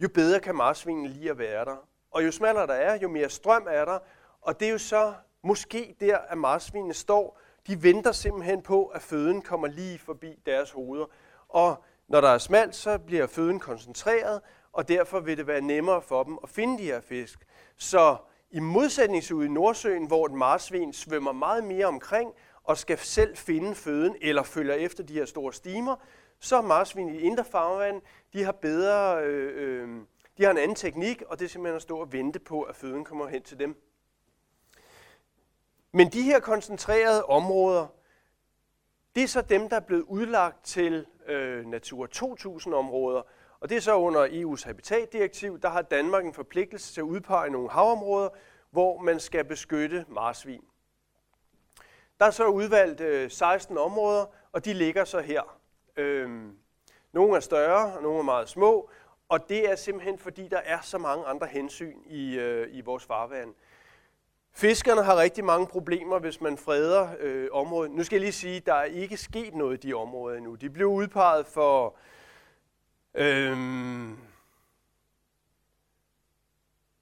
[0.00, 1.88] jo bedre kan marsvinen lige at være der.
[2.10, 3.98] Og jo smallere der er, jo mere strøm er der.
[4.40, 7.40] Og det er jo så måske der, at marsvinene står.
[7.68, 11.06] De venter simpelthen på, at føden kommer lige forbi deres hoveder.
[11.48, 14.40] Og når der er smalt, så bliver føden koncentreret,
[14.72, 17.46] og derfor vil det være nemmere for dem at finde de her fisk.
[17.76, 18.16] Så
[18.50, 22.32] i modsætning til ude i Nordsøen, hvor et marsvin svømmer meget mere omkring
[22.64, 25.96] og skal selv finde føden eller følger efter de her store stimer,
[26.40, 28.02] så er marsvin i indre farvand,
[28.32, 30.00] de har bedre øh, øh,
[30.38, 32.76] de har en anden teknik, og det er simpelthen at stå og vente på, at
[32.76, 33.76] føden kommer hen til dem.
[35.92, 37.86] Men de her koncentrerede områder,
[39.14, 43.22] det er så dem, der er blevet udlagt til øh, Natur 2000-områder,
[43.60, 47.50] og det er så under EU's habitatdirektiv, der har Danmark en forpligtelse til at udpege
[47.50, 48.28] nogle havområder,
[48.70, 50.64] hvor man skal beskytte marsvin.
[52.20, 55.58] Der er så udvalgt øh, 16 områder, og de ligger så her.
[55.96, 56.58] Øhm,
[57.12, 58.90] nogle er større, og nogle er meget små,
[59.28, 63.04] og det er simpelthen fordi, der er så mange andre hensyn i, øh, i vores
[63.04, 63.54] farvand.
[64.52, 67.92] Fiskerne har rigtig mange problemer, hvis man freder øh, området.
[67.92, 70.54] Nu skal jeg lige sige, at der er ikke sket noget i de områder endnu.
[70.54, 71.96] De blev udpeget for
[73.14, 73.58] øh,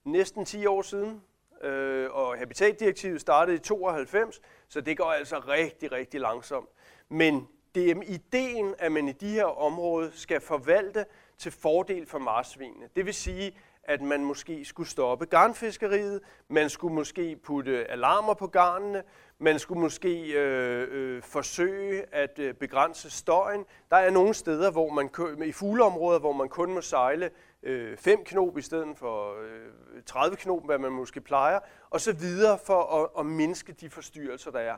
[0.05, 1.22] næsten 10 år siden,
[1.62, 6.68] øh, og Habitatdirektivet startede i 92, så det går altså rigtig, rigtig langsomt.
[7.09, 11.05] Men det er ideen, at man i de her områder skal forvalte
[11.38, 12.88] til fordel for marsvinene.
[12.97, 13.59] Det vil sige,
[13.89, 19.03] at man måske skulle stoppe garnfiskeriet, man skulle måske putte alarmer på garnene,
[19.39, 23.64] man skulle måske øh, øh, forsøge at øh, begrænse støjen.
[23.91, 25.11] Der er nogle steder, hvor man
[25.47, 27.30] i fugleområder, hvor man kun må sejle
[27.62, 31.59] øh, 5 knop i stedet for øh, 30 knop, hvad man måske plejer,
[31.91, 34.76] og så videre for at, at mindske de forstyrrelser, der er.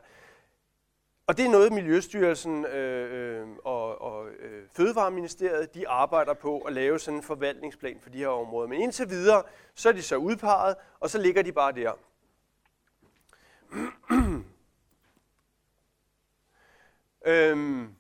[1.29, 6.73] Og det er noget, Miljøstyrelsen øh, øh, og, og øh, Fødevareministeriet de arbejder på at
[6.73, 8.69] lave sådan en forvaltningsplan for de her områder.
[8.69, 9.43] Men indtil videre,
[9.75, 11.93] så er de så udpeget, og så ligger de bare der.
[17.27, 17.95] øhm,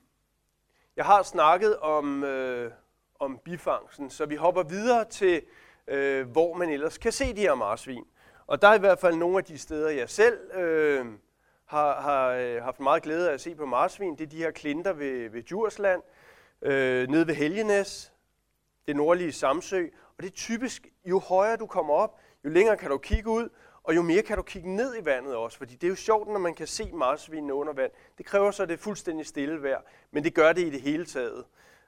[0.96, 2.72] jeg har snakket om, øh,
[3.18, 5.42] om bifangsten, så vi hopper videre til,
[5.88, 8.04] øh, hvor man ellers kan se de her marsvin.
[8.46, 10.50] Og der er i hvert fald nogle af de steder, jeg selv...
[10.54, 11.06] Øh,
[11.68, 14.50] har, har øh, haft meget glæde af at se på marsvin, det er de her
[14.50, 16.02] klinter ved, ved Djursland,
[16.62, 18.12] øh, nede ved Helgenæs,
[18.86, 19.86] det nordlige Samsø.
[20.16, 23.48] Og det er typisk, jo højere du kommer op, jo længere kan du kigge ud,
[23.82, 26.28] og jo mere kan du kigge ned i vandet også, fordi det er jo sjovt,
[26.28, 27.90] når man kan se marsvinene under vand.
[28.18, 30.80] Det kræver så, at det er fuldstændig stille vejr, men det gør det i det
[30.80, 31.44] hele taget.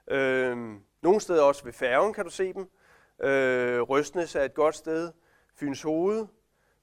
[0.07, 0.57] Øh,
[1.01, 2.69] nogle steder også ved færgen kan du se dem.
[3.23, 5.11] Øh, Røstnes er et godt sted.
[5.55, 6.27] Fyns Hoved.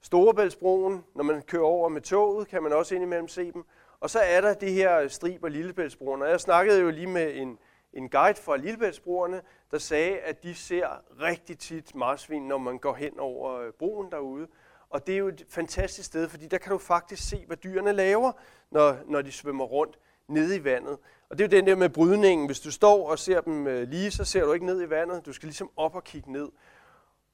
[0.02, 3.64] Storebæltsbroen, når man kører over med toget, kan man også indimellem se dem.
[4.00, 6.22] Og så er der det her strib Lillebæltsbroen.
[6.22, 7.58] Og jeg snakkede jo lige med en,
[7.92, 10.86] en guide fra Lillebæltsbroerne, der sagde, at de ser
[11.20, 14.46] rigtig tit marsvin, når man går hen over øh, broen derude.
[14.90, 17.92] Og det er jo et fantastisk sted, fordi der kan du faktisk se, hvad dyrene
[17.92, 18.32] laver,
[18.70, 20.98] når, når de svømmer rundt nede i vandet.
[21.30, 22.46] Og det er jo den der med brydningen.
[22.46, 25.26] Hvis du står og ser dem øh, lige, så ser du ikke ned i vandet.
[25.26, 26.48] Du skal ligesom op og kigge ned.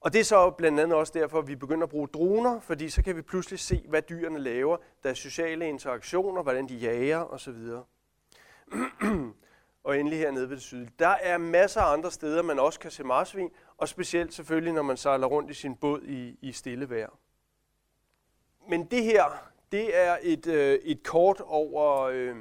[0.04, 2.88] Og det er så blandt andet også derfor, at vi begynder at bruge droner, fordi
[2.88, 7.56] så kan vi pludselig se, hvad dyrene laver, deres sociale interaktioner, hvordan de jager osv.
[9.84, 10.90] og endelig hernede ved det sydlige.
[10.98, 14.82] Der er masser af andre steder, man også kan se marsvin, og specielt selvfølgelig, når
[14.82, 17.18] man sejler rundt i sin båd i, i stille vejr.
[18.68, 19.24] Men det her,
[19.72, 22.36] det er et, øh, et kort over øh,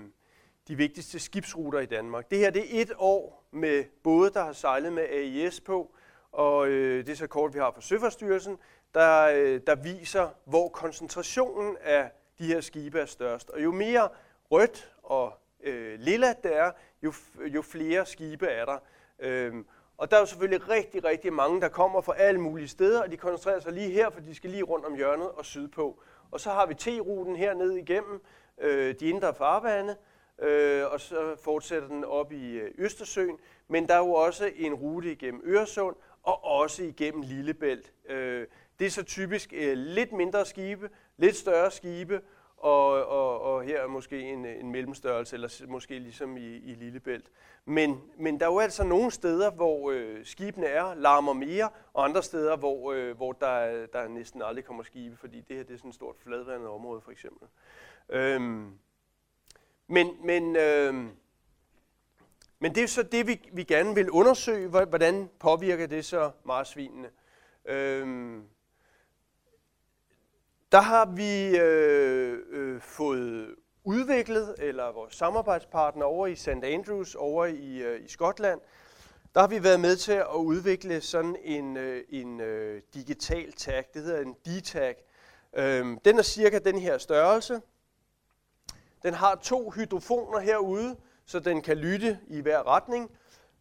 [0.67, 2.31] de vigtigste skibsruter i Danmark.
[2.31, 5.95] Det her det er et år med både, der har sejlet med AIS på,
[6.33, 8.57] og øh, det er så kort, vi har fra Søfartsstyrelsen,
[8.93, 13.49] der, øh, der viser, hvor koncentrationen af de her skibe er størst.
[13.49, 14.09] Og jo mere
[14.51, 16.71] rødt og øh, lilla det er,
[17.03, 17.13] jo,
[17.45, 18.77] jo flere skibe er der.
[19.19, 19.65] Øhm,
[19.97, 23.11] og der er jo selvfølgelig rigtig, rigtig mange, der kommer fra alle mulige steder, og
[23.11, 25.99] de koncentrerer sig lige her, for de skal lige rundt om hjørnet og sydpå.
[26.31, 28.21] Og så har vi T-ruten her ned igennem
[28.61, 29.95] øh, de indre farvande,
[30.39, 33.37] øh, og så fortsætter den op i øh, Østersøen.
[33.67, 37.93] Men der er jo også en rute igennem Øresund, og også igennem Lillebælt.
[38.09, 38.47] Øh,
[38.79, 42.21] det er så typisk øh, lidt mindre skibe, lidt større skibe,
[42.57, 47.31] og, og, og her er måske en, en mellemstørrelse, eller måske ligesom i, i Lillebælt.
[47.65, 52.05] Men, men der er jo altså nogle steder, hvor øh, skibene er, larmer mere, og
[52.05, 55.73] andre steder, hvor, øh, hvor der, der næsten aldrig kommer skibe, fordi det her det
[55.73, 57.47] er sådan et stort fladvandet område for eksempel.
[58.09, 58.71] Øhm,
[59.87, 61.05] men men, øh,
[62.63, 67.09] men det er så det, vi, vi gerne vil undersøge, hvordan påvirker det så marsvinene.
[67.65, 68.43] Øhm,
[70.71, 76.47] der har vi øh, øh, fået udviklet, eller vores samarbejdspartner over i St.
[76.47, 78.61] Andrews, over i, øh, i Skotland,
[79.35, 83.85] der har vi været med til at udvikle sådan en, øh, en øh, digital tag.
[83.93, 84.95] Det hedder en D-tag.
[85.53, 87.61] Øhm, den er cirka den her størrelse.
[89.03, 93.11] Den har to hydrofoner herude, så den kan lytte i hver retning.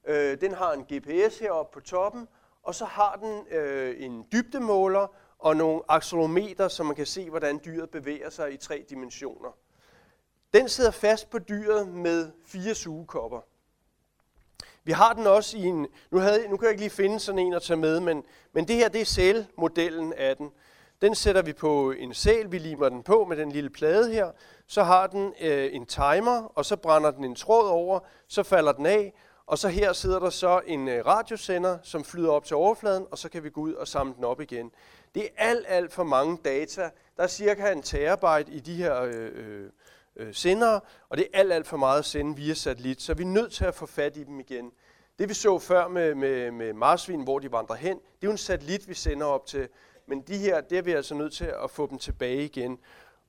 [0.07, 2.29] Øh, den har en GPS heroppe på toppen,
[2.63, 5.07] og så har den øh, en dybdemåler
[5.39, 9.57] og nogle accelerometer, så man kan se, hvordan dyret bevæger sig i tre dimensioner.
[10.55, 13.41] Den sidder fast på dyret med fire sugekopper.
[14.85, 17.39] Vi har den også i en, nu, havde, nu kan jeg ikke lige finde sådan
[17.39, 20.53] en at tage med, men, men det her det er selvmodellen af den.
[21.03, 24.31] Den sætter vi på en sæl, vi limer den på med den lille plade her.
[24.67, 28.73] Så har den øh, en timer, og så brænder den en tråd over, så falder
[28.73, 29.15] den af,
[29.47, 33.19] og så her sidder der så en øh, radiosender, som flyder op til overfladen, og
[33.19, 34.71] så kan vi gå ud og samle den op igen.
[35.15, 36.91] Det er alt, alt for mange data.
[37.17, 39.71] Der er cirka en terabyte i de her øh, øh,
[40.17, 43.23] øh, sendere, og det er alt, alt for meget at sende via satellit, så vi
[43.23, 44.73] er nødt til at få fat i dem igen.
[45.19, 48.31] Det vi så før med, med, med marsvin, hvor de vandrer hen, det er jo
[48.31, 49.69] en satellit, vi sender op til.
[50.13, 52.79] Men de her, det er vi altså nødt til at få dem tilbage igen.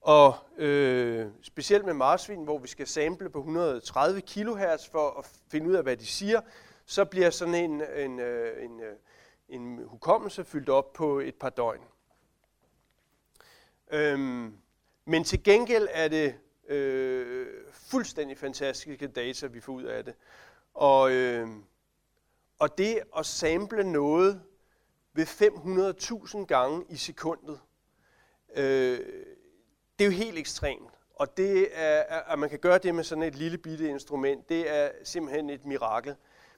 [0.02, 5.70] Og øh, specielt med marsvin, hvor vi skal sample på 130 kHz for at finde
[5.70, 6.42] ud af, hvad de siger,
[6.86, 8.82] så bliver sådan en, en, øh, en,
[9.50, 11.82] en, en hukommelse fyldt op på et par døgn.
[13.92, 14.58] Øhm,
[15.06, 16.36] men til gengæld er det
[16.68, 20.14] øh, fuldstændig fantastiske data, vi får ud af det.
[20.74, 21.48] Og, øh,
[22.60, 24.42] og det at sample noget
[25.14, 27.60] ved 500.000 gange i sekundet,
[28.56, 29.00] øh,
[30.00, 30.92] det er jo helt ekstremt.
[31.16, 34.70] Og det er, at man kan gøre det med sådan et lille bitte instrument, det
[34.70, 36.16] er simpelthen et mirakel.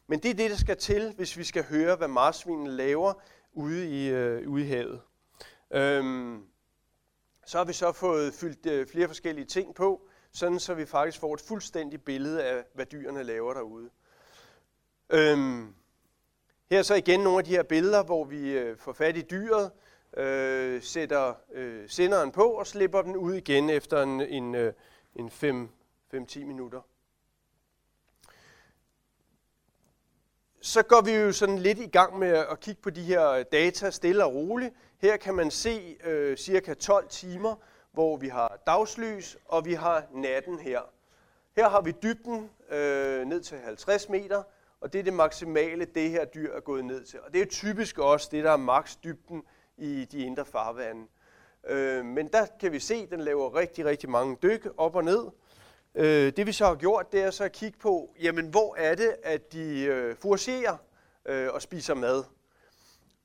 [0.08, 3.14] Men det er det, der skal til, hvis vi skal høre, hvad marsvinene laver
[3.54, 5.02] ude i, øh, ude i havet.
[5.72, 6.44] Øhm,
[7.46, 11.20] så har vi så fået fyldt øh, flere forskellige ting på, sådan så vi faktisk
[11.20, 13.90] får et fuldstændigt billede af, hvad dyrene laver derude.
[15.10, 15.76] Øhm,
[16.70, 19.22] her er så igen nogle af de her billeder, hvor vi øh, får fat i
[19.22, 19.72] dyret,
[20.18, 24.74] øh, sætter øh, senderen på og slipper den ud igen efter en, en, øh,
[25.16, 25.28] en
[26.14, 26.82] 5-10 minutter.
[30.62, 33.46] Så går vi jo sådan lidt i gang med at kigge på de her øh,
[33.52, 34.74] data stille og roligt.
[34.98, 37.56] Her kan man se øh, cirka 12 timer,
[37.92, 40.82] hvor vi har dagslys, og vi har natten her.
[41.56, 44.44] Her har vi dybden øh, ned til 50 meter,
[44.86, 47.20] og det er det maksimale, det her dyr er gået ned til.
[47.22, 49.44] Og det er typisk også det, der er maks dybden
[49.78, 51.08] i de indre farvande.
[51.68, 55.04] Øh, men der kan vi se, at den laver rigtig, rigtig mange dyk op og
[55.04, 55.26] ned.
[55.96, 58.96] Øh, det vi så har gjort, det er så at kigge på, jamen hvor er
[58.96, 60.78] det, at de øh, fouragerer
[61.26, 62.24] øh, og spiser mad.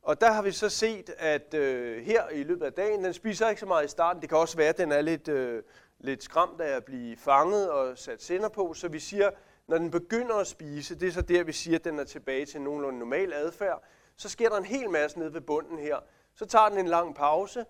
[0.03, 3.49] Og der har vi så set, at øh, her i løbet af dagen, den spiser
[3.49, 4.23] ikke så meget i starten.
[4.23, 5.63] Det kan også være, at den er lidt, øh,
[5.99, 8.75] lidt skræmt af at blive fanget og sat sender på.
[8.75, 9.31] Så vi siger,
[9.71, 12.47] når den begynder at spise, det er så der, vi siger, at den er tilbage
[12.47, 13.83] til nogenlunde normal adfærd,
[14.17, 15.97] så sker der en hel masse nede ved bunden her.
[16.35, 17.65] Så tager den en lang pause,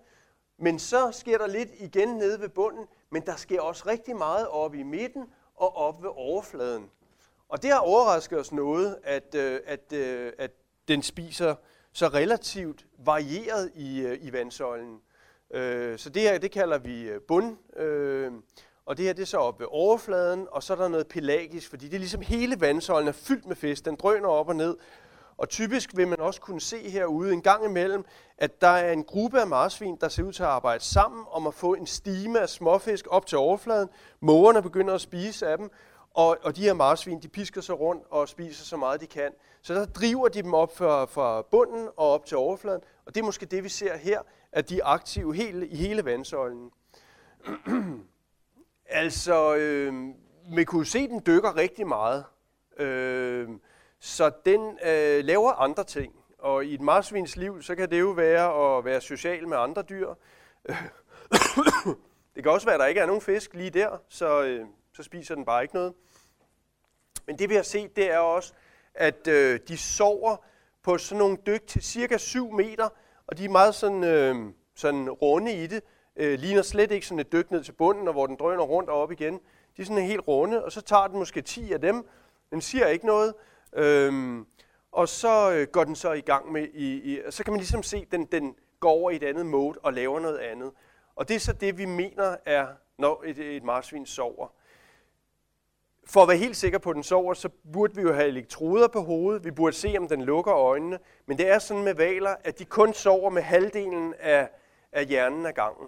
[0.57, 4.47] men så sker der lidt igen nede ved bunden, men der sker også rigtig meget
[4.47, 5.25] oppe i midten
[5.55, 6.89] og oppe ved overfladen.
[7.49, 10.51] Og det har overrasket os noget, at, øh, at, øh, at
[10.87, 11.55] den spiser
[11.93, 15.01] så relativt varieret i, øh, i vandsøjlen.
[15.97, 17.57] Så det her, det kalder vi bund,
[18.85, 21.69] og det her det er så oppe ved overfladen, og så er der noget pelagisk,
[21.69, 23.85] fordi det er ligesom hele vandsøjlen er fyldt med fisk.
[23.85, 24.77] Den drøner op og ned,
[25.37, 28.05] og typisk vil man også kunne se herude en gang imellem,
[28.37, 31.47] at der er en gruppe af marsvin, der ser ud til at arbejde sammen om
[31.47, 33.89] at få en stime af småfisk op til overfladen.
[34.19, 35.71] Mågerne begynder at spise af dem,
[36.13, 39.31] og, og de her marsvin, de pisker sig rundt og spiser så meget de kan.
[39.61, 43.21] Så der driver de dem op fra, fra bunden og op til overfladen, og det
[43.21, 44.21] er måske det, vi ser her,
[44.51, 46.71] at de er aktive hele, i hele vandsøjlen.
[48.91, 49.93] altså, øh,
[50.49, 52.25] man kunne se, at den dykker rigtig meget.
[52.77, 53.49] Øh,
[53.99, 56.15] så den øh, laver andre ting.
[56.39, 59.81] Og i et marsvins liv, så kan det jo være at være social med andre
[59.81, 60.07] dyr.
[62.35, 65.03] det kan også være, at der ikke er nogen fisk lige der, så, øh, så
[65.03, 65.93] spiser den bare ikke noget.
[67.27, 68.53] Men det vi har set, det er også,
[68.93, 70.37] at øh, de sover
[70.83, 72.89] på sådan nogle dyk til cirka 7 meter,
[73.27, 74.35] og de er meget sådan, øh,
[74.75, 75.83] sådan runde i det.
[76.15, 78.89] Øh, ligner slet ikke sådan et dyk ned til bunden, og hvor den drøner rundt
[78.89, 79.33] og op igen.
[79.77, 82.07] De er sådan helt runde, og så tager den måske 10 af dem.
[82.51, 83.33] Den siger ikke noget,
[83.73, 84.45] Øhm,
[84.91, 87.83] og så øh, går den så i gang med, i, i, så kan man ligesom
[87.83, 90.71] se, at den, den går over i et andet mode og laver noget andet.
[91.15, 94.47] Og det er så det, vi mener er, når et, et marsvin sover.
[96.05, 98.87] For at være helt sikker på, at den sover, så burde vi jo have elektroder
[98.87, 99.45] på hovedet.
[99.45, 100.99] Vi burde se, om den lukker øjnene.
[101.25, 104.49] Men det er sådan med valer, at de kun sover med halvdelen af,
[104.91, 105.87] af hjernen af gangen.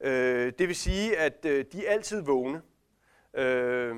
[0.00, 2.62] Øh, det vil sige, at øh, de er altid vågne.
[3.34, 3.96] Øh,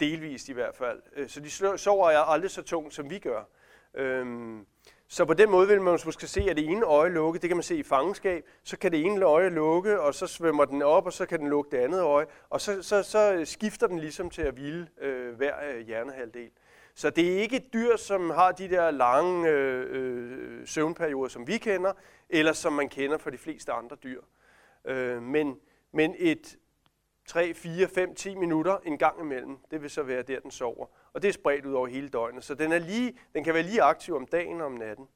[0.00, 1.02] delvist i hvert fald.
[1.16, 3.42] Øh, så de sover aldrig så tungt, som vi gør.
[3.94, 4.66] Øhm,
[5.08, 7.56] så på den måde vil man måske se, at det ene øje lukke, det kan
[7.56, 11.06] man se i fangenskab, så kan det ene øje lukke, og så svømmer den op,
[11.06, 14.30] og så kan den lukke det andet øje, og så, så, så skifter den ligesom
[14.30, 16.50] til at hvile øh, hver øh, hjernehalvdel.
[16.94, 21.46] Så det er ikke et dyr, som har de der lange øh, øh, søvnperioder, som
[21.46, 21.92] vi kender,
[22.28, 24.20] eller som man kender for de fleste andre dyr.
[24.84, 25.60] Øh, men,
[25.92, 26.58] men et
[27.26, 29.58] 3, 4, 5, 10 minutter en gang imellem.
[29.70, 30.86] Det vil så være der, den sover.
[31.12, 32.44] Og det er spredt ud over hele døgnet.
[32.44, 35.08] Så den, er lige, den kan være lige aktiv om dagen og om natten.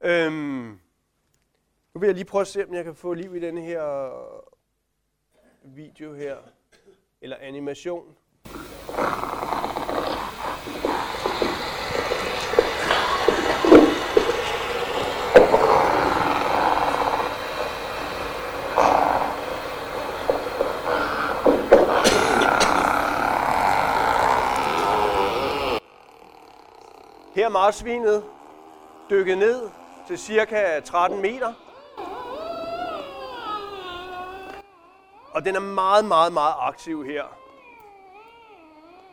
[0.00, 0.80] Øhm,
[1.94, 4.10] nu vil jeg lige prøve at se, om jeg kan få liv i den her
[5.64, 6.36] video her.
[7.20, 8.16] Eller animation.
[27.42, 28.24] Her er marsvinet
[29.10, 29.70] dykket ned
[30.06, 31.52] til cirka 13 meter.
[35.32, 37.24] Og den er meget, meget, meget aktiv her.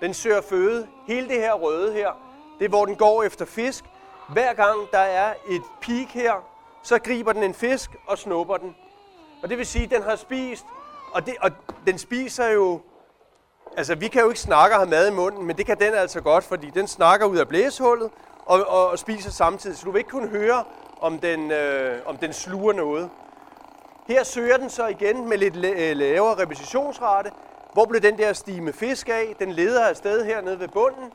[0.02, 0.88] Den søger føde.
[1.08, 2.12] Hele det her røde her,
[2.60, 3.86] det er hvor den går efter fisk.
[4.30, 6.34] Hver gang der er et peak her,
[6.84, 8.76] så griber den en fisk og snupper den.
[9.44, 10.66] Og det vil sige, at den har spist,
[11.14, 11.52] og, det, og
[11.88, 12.82] den spiser jo
[13.78, 15.94] Altså, vi kan jo ikke snakke og have mad i munden, men det kan den
[15.94, 18.12] altså godt, fordi den snakker ud af blæshullet
[18.46, 19.78] og, og, og spiser samtidig.
[19.78, 20.64] Så du vil ikke kunne høre,
[21.02, 23.10] om den, øh, om den sluger noget.
[24.08, 27.32] Her søger den så igen med lidt øh, lavere repetitionsrate.
[27.74, 29.36] Hvor blev den der stime fisk af?
[29.40, 31.12] Den leder afsted hernede ved bunden.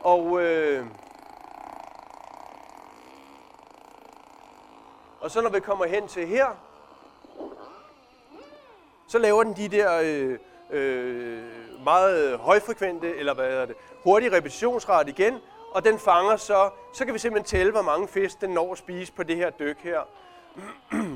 [0.00, 0.86] Og, øh,
[5.20, 6.46] og så når vi kommer hen til her,
[9.08, 10.38] så laver den de der øh,
[10.70, 15.38] øh, meget øh, højfrekvente, eller hvad hedder det, hurtig repetitionsret igen,
[15.72, 18.78] og den fanger så, så kan vi simpelthen tælle, hvor mange fisk den når at
[18.78, 20.00] spise på det her dyk her.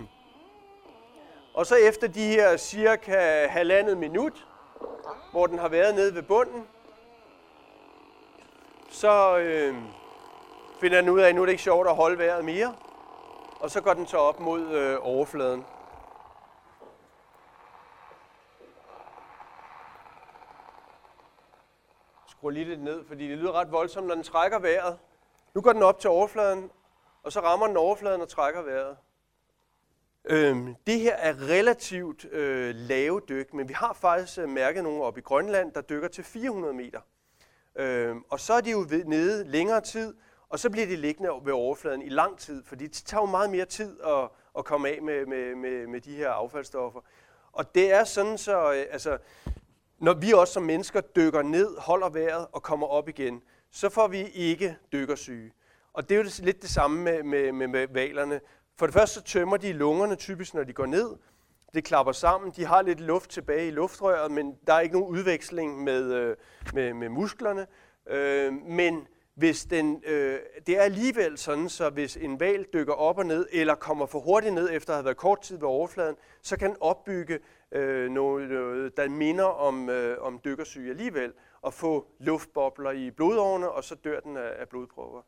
[1.58, 4.46] og så efter de her cirka halvandet minut,
[5.32, 6.66] hvor den har været nede ved bunden,
[8.90, 9.74] så øh,
[10.80, 12.74] finder den ud af, at nu er det ikke sjovt at holde vejret mere.
[13.60, 15.64] Og så går den så op mod øh, overfladen.
[22.44, 24.98] Skruer lige lidt ned, fordi det lyder ret voldsomt, når den trækker vejret.
[25.54, 26.70] Nu går den op til overfladen,
[27.22, 28.96] og så rammer den overfladen og trækker vejret.
[30.24, 35.02] Øhm, det her er relativt øh, lave dyk, men vi har faktisk øh, mærket nogle
[35.02, 37.00] op i Grønland, der dykker til 400 meter.
[37.76, 40.14] Øhm, og så er de jo ved, nede længere tid,
[40.48, 43.50] og så bliver de liggende ved overfladen i lang tid, fordi det tager jo meget
[43.50, 44.28] mere tid at,
[44.58, 47.00] at komme af med, med, med, med de her affaldsstoffer.
[47.52, 49.18] Og det er sådan så, øh, altså,
[49.98, 54.08] når vi også som mennesker dykker ned, holder vejret og kommer op igen, så får
[54.08, 55.52] vi ikke dykkersyge.
[55.92, 58.40] Og det er jo lidt det samme med, med, med, med valerne.
[58.78, 61.10] For det første så tømmer de lungerne typisk, når de går ned.
[61.74, 62.52] Det klapper sammen.
[62.56, 66.36] De har lidt luft tilbage i luftrøret, men der er ikke nogen udveksling med, øh,
[66.74, 67.66] med, med musklerne.
[68.06, 73.18] Øh, men hvis den, øh, det er alligevel sådan, så hvis en val dykker op
[73.18, 76.16] og ned, eller kommer for hurtigt ned efter at have været kort tid ved overfladen,
[76.42, 77.38] så kan den opbygge
[77.74, 83.70] øh, noget, noget, der minder om, øh, om dykkersyge alligevel, og få luftbobler i blodårene,
[83.70, 85.22] og så dør den af, af blodprøver.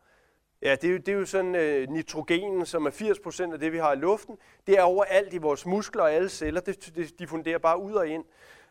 [0.63, 3.73] Ja, det er jo, det er jo sådan øh, nitrogenen, som er 80% af det,
[3.73, 4.39] vi har i luften.
[4.67, 6.61] Det er overalt i vores muskler og alle celler.
[6.61, 8.25] Det, det, de funderer bare ud og ind.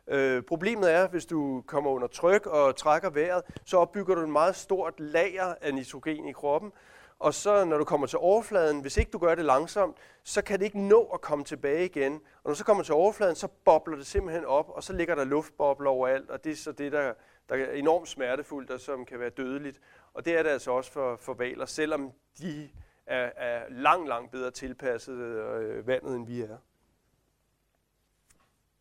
[0.08, 4.30] Øh, problemet er, hvis du kommer under tryk og trækker vejret, så opbygger du et
[4.30, 6.72] meget stort lager af nitrogen i kroppen.
[7.20, 10.60] Og så når du kommer til overfladen, hvis ikke du gør det langsomt, så kan
[10.60, 12.14] det ikke nå at komme tilbage igen.
[12.14, 15.16] Og når du så kommer til overfladen, så bobler det simpelthen op, og så ligger
[15.16, 17.14] der luftbobler overalt, og det er så det, der,
[17.50, 19.82] der er enormt smertefuldt, og som kan være dødeligt.
[20.14, 22.70] Og det er det altså også for, for valer, selvom de
[23.06, 26.58] er, er langt, langt bedre tilpasset øh, vandet, end vi er.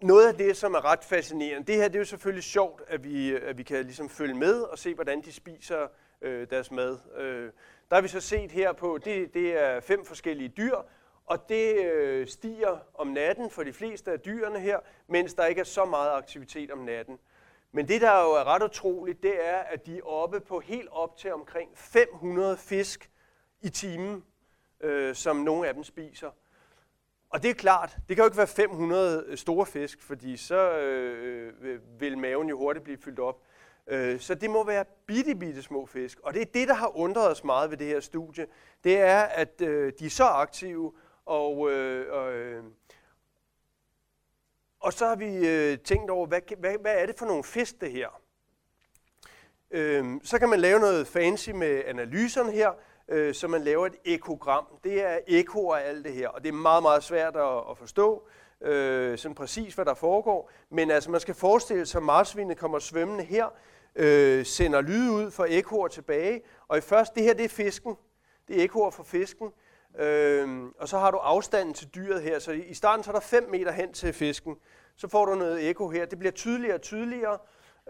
[0.03, 3.05] Noget af det, som er ret fascinerende, det her det er jo selvfølgelig sjovt, at
[3.05, 5.89] vi, at vi kan ligesom følge med og se, hvordan de spiser
[6.21, 6.99] øh, deres mad.
[7.17, 7.53] Øh,
[7.95, 10.77] der har vi så set her på, det, det er fem forskellige dyr,
[11.25, 15.61] og det øh, stiger om natten for de fleste af dyrene her, mens der ikke
[15.61, 17.19] er så meget aktivitet om natten.
[17.73, 20.89] Men det, der jo er ret utroligt, det er, at de er oppe på helt
[20.93, 23.11] op til omkring 500 fisk
[23.61, 24.25] i timen,
[24.81, 26.31] øh, som nogle af dem spiser.
[27.31, 31.53] Og det er klart, det kan jo ikke være 500 store fisk, fordi så øh,
[31.61, 33.41] øh, vil maven jo hurtigt blive fyldt op.
[33.87, 36.21] Øh, så det må være bitte, bitte små fisk.
[36.21, 38.47] Og det er det, der har undret os meget ved det her studie.
[38.85, 40.93] Det er, at øh, de er så aktive,
[41.27, 42.63] og, øh, øh,
[44.81, 47.81] og så har vi øh, tænkt over, hvad, hvad, hvad er det for nogle fisk,
[47.81, 48.21] det her?
[49.71, 52.73] Øh, så kan man lave noget fancy med analyserne her,
[53.09, 54.67] øh, så man laver et ekogram.
[54.85, 57.79] Det er ekoer af alt det her, og det er meget, meget svært at, at
[57.79, 58.29] forstå,
[58.61, 60.51] øh, sådan præcis hvad der foregår.
[60.71, 63.47] Men altså, man skal forestille sig, at marsvinet kommer svømmende her,
[63.97, 67.97] øh, sender lyd ud for ekoer tilbage, og i først, det her det er fisken,
[68.49, 69.53] det er ekoer fra fisken,
[69.99, 73.21] øh, og så har du afstanden til dyret her, så i starten så er der
[73.21, 74.57] 5 meter hen til fisken,
[74.97, 77.39] så får du noget eko her, det bliver tydeligere og tydeligere,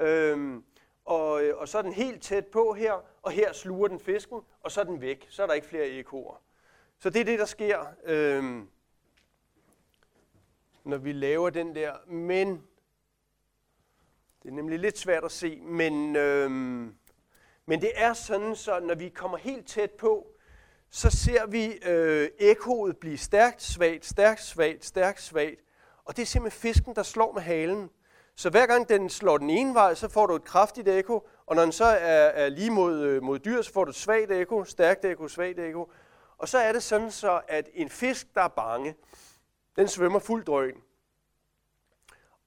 [0.00, 0.62] øhm, øh,
[1.04, 2.92] og, og så er den helt tæt på her,
[3.22, 5.88] og her sluger den fisken, og så er den væk, så er der ikke flere
[5.88, 6.42] ekoer.
[6.98, 8.62] Så det er det, der sker, øh,
[10.84, 12.62] når vi laver den der, men
[14.44, 16.94] det er nemlig lidt svært at se, men, øhm,
[17.66, 20.26] men det er sådan, så når vi kommer helt tæt på,
[20.90, 25.60] så ser vi øh, ekkoet blive stærkt, svagt, stærkt, svagt, stærkt, svagt.
[26.04, 27.90] Og det er simpelthen fisken, der slår med halen.
[28.36, 31.56] Så hver gang den slår den ene vej, så får du et kraftigt ekko, og
[31.56, 34.30] når den så er, er lige mod, øh, mod dyr, så får du et svagt
[34.30, 35.90] ekko, stærkt ekko, svagt ekko.
[36.38, 38.94] Og så er det sådan så, at en fisk, der er bange,
[39.76, 40.74] den svømmer fuld drøn.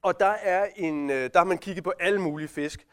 [0.08, 2.88] Og der, er en, øh, der har man kigget på alle mulige fisk,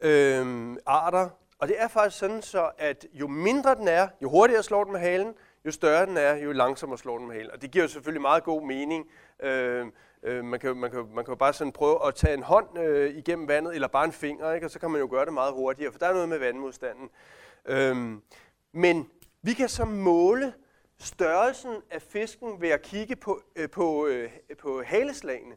[0.00, 4.62] øh, arter, og det er faktisk sådan så, at jo mindre den er, jo hurtigere
[4.62, 7.50] slår den med halen, jo større den er, jo langsommere slår den med halen.
[7.50, 9.06] Og det giver jo selvfølgelig meget god mening.
[9.42, 9.86] Øh,
[10.22, 12.78] øh, man, kan, man, kan, man kan jo bare sådan prøve at tage en hånd
[12.78, 14.66] øh, igennem vandet, eller bare en finger, ikke?
[14.66, 17.10] og så kan man jo gøre det meget hurtigere, for der er noget med vandmodstanden.
[17.66, 17.96] Øh,
[18.72, 19.10] men
[19.42, 20.52] vi kan så måle
[20.98, 25.54] størrelsen af fisken ved at kigge på, øh, på, øh, på haleslagene.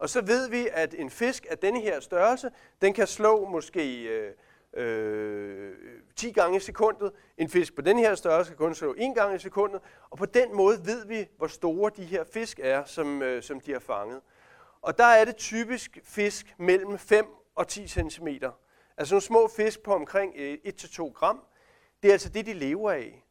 [0.00, 2.50] Og så ved vi, at en fisk af denne her størrelse,
[2.82, 4.32] den kan slå måske øh,
[4.74, 5.74] øh,
[6.16, 7.12] 10 gange i sekundet.
[7.38, 9.80] En fisk på den her størrelse kan kun slå 1 gang i sekundet.
[10.10, 13.60] Og på den måde ved vi, hvor store de her fisk er, som, øh, som
[13.60, 14.20] de har fanget.
[14.82, 18.28] Og der er det typisk fisk mellem 5 og 10 cm.
[18.96, 21.40] Altså nogle små fisk på omkring øh, 1-2 gram.
[22.02, 23.24] Det er altså det, de lever af.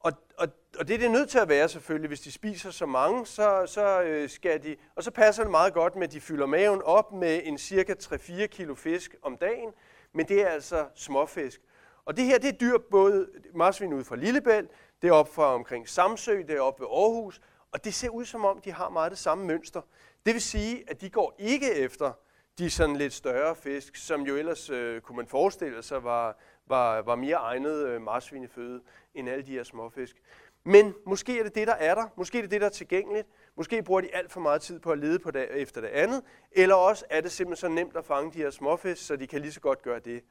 [0.00, 0.48] Og, og,
[0.78, 3.62] og det er det nødt til at være selvfølgelig, hvis de spiser så mange, så,
[3.66, 6.82] så øh, skal de, og så passer det meget godt med, at de fylder maven
[6.82, 9.70] op med en cirka 3-4 kilo fisk om dagen,
[10.12, 11.60] men det er altså småfisk.
[12.04, 14.70] Og det her, det er dyr både marsvin ud fra Lillebælt,
[15.02, 17.40] det er op fra omkring Samsø, det er op ved Aarhus,
[17.72, 19.80] og det ser ud som om, de har meget det samme mønster.
[20.26, 22.12] Det vil sige, at de går ikke efter
[22.58, 27.02] de sådan lidt større fisk, som jo ellers øh, kunne man forestille sig var, var,
[27.02, 28.82] var mere egnet øh, marsvineføde
[29.14, 30.16] end alle de her småfisk.
[30.64, 32.06] Men måske er det det, der er der.
[32.16, 33.28] Måske er det det, der er tilgængeligt.
[33.56, 36.22] Måske bruger de alt for meget tid på at lede på det, efter det andet.
[36.52, 39.40] Eller også er det simpelthen så nemt at fange de her småfisk, så de kan
[39.40, 40.22] lige så godt gøre det.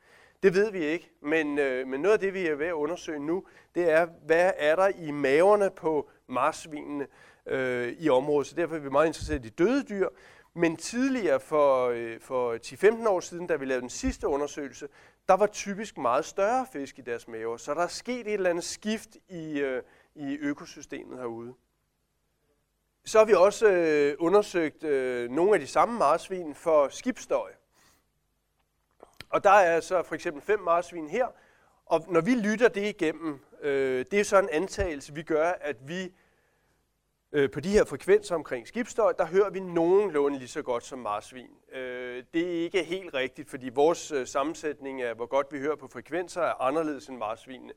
[0.44, 3.20] Det ved vi ikke, men, øh, men noget af det, vi er ved at undersøge
[3.20, 3.44] nu,
[3.76, 7.08] det er, hvad er der i maverne på marsvinene
[7.46, 8.48] øh, i området.
[8.48, 10.08] Så derfor er vi meget interesseret i døde dyr.
[10.54, 14.88] Men tidligere, for, øh, for 10-15 år siden, da vi lavede den sidste undersøgelse,
[15.28, 17.58] der var typisk meget større fisk i deres maver.
[17.58, 19.84] Så der er sket et eller andet skift i, øh,
[20.16, 21.54] i økosystemet herude.
[23.06, 27.52] Så har vi også øh, undersøgt øh, nogle af de samme marsvin for skibsstøj.
[29.30, 31.28] Og der er så for eksempel fem marsvin her,
[31.86, 35.88] og når vi lytter det igennem, øh, det er så en antagelse, vi gør, at
[35.88, 36.14] vi
[37.32, 41.00] øh, på de her frekvenser omkring skibsstøj, der hører vi nogenlunde lige så godt som
[41.00, 41.50] marsvin.
[41.72, 45.76] Øh, det er ikke helt rigtigt, fordi vores øh, sammensætning af, hvor godt vi hører
[45.76, 47.74] på frekvenser, er anderledes end marsvinene.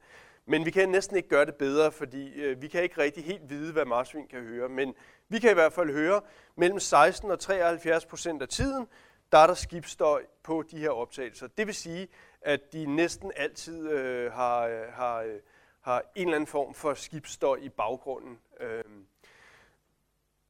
[0.46, 3.50] Men vi kan næsten ikke gøre det bedre, fordi øh, vi kan ikke rigtig helt
[3.50, 4.68] vide, hvad marsvin kan høre.
[4.68, 4.94] Men
[5.28, 6.20] vi kan i hvert fald høre
[6.56, 8.86] mellem 16 og 73 procent af tiden,
[9.32, 11.46] der er der skibsstøj på de her optagelser.
[11.46, 12.08] Det vil sige,
[12.40, 15.40] at de næsten altid øh, har, øh, har, øh,
[15.80, 18.38] har en eller anden form for skibsstøj i baggrunden.
[18.60, 18.84] Øh.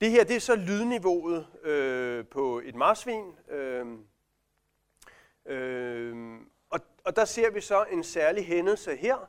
[0.00, 3.24] Det her det er så lydniveauet øh, på et marsvin.
[3.48, 3.86] Øh,
[5.46, 6.36] øh,
[6.70, 9.28] og, og der ser vi så en særlig hændelse her,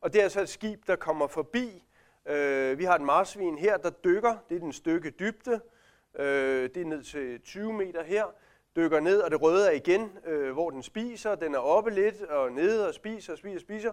[0.00, 1.84] og det er altså et skib, der kommer forbi.
[2.26, 4.36] Øh, vi har et marsvin her, der dykker.
[4.48, 5.60] Det er den stykke dybde.
[6.18, 8.24] Øh, det er ned til 20 meter her
[8.76, 11.34] dykker ned, og det røde er igen, øh, hvor den spiser.
[11.34, 13.92] Den er oppe lidt og nede og spiser og spiser og spiser.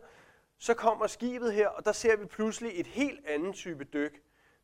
[0.60, 4.22] Så kommer skibet her, og der ser vi pludselig et helt andet type dyk.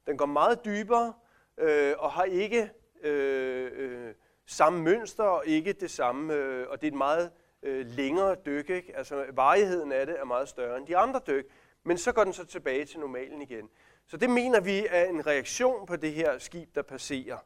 [0.08, 1.14] Den går meget dybere
[1.58, 2.72] øh, og har ikke
[3.04, 4.14] øh, øh,
[4.46, 7.32] samme mønster og ikke det samme, øh, og det er et meget
[7.64, 8.70] øh, længere dyk.
[8.70, 8.98] Ikke?
[8.98, 11.46] Altså varigheden af det er meget større end de andre dyk,
[11.84, 13.70] men så går den så tilbage til normalen igen.
[14.08, 17.38] Så det mener vi er en reaktion på det her skib, der passerer.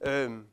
[0.00, 0.46] Øhm,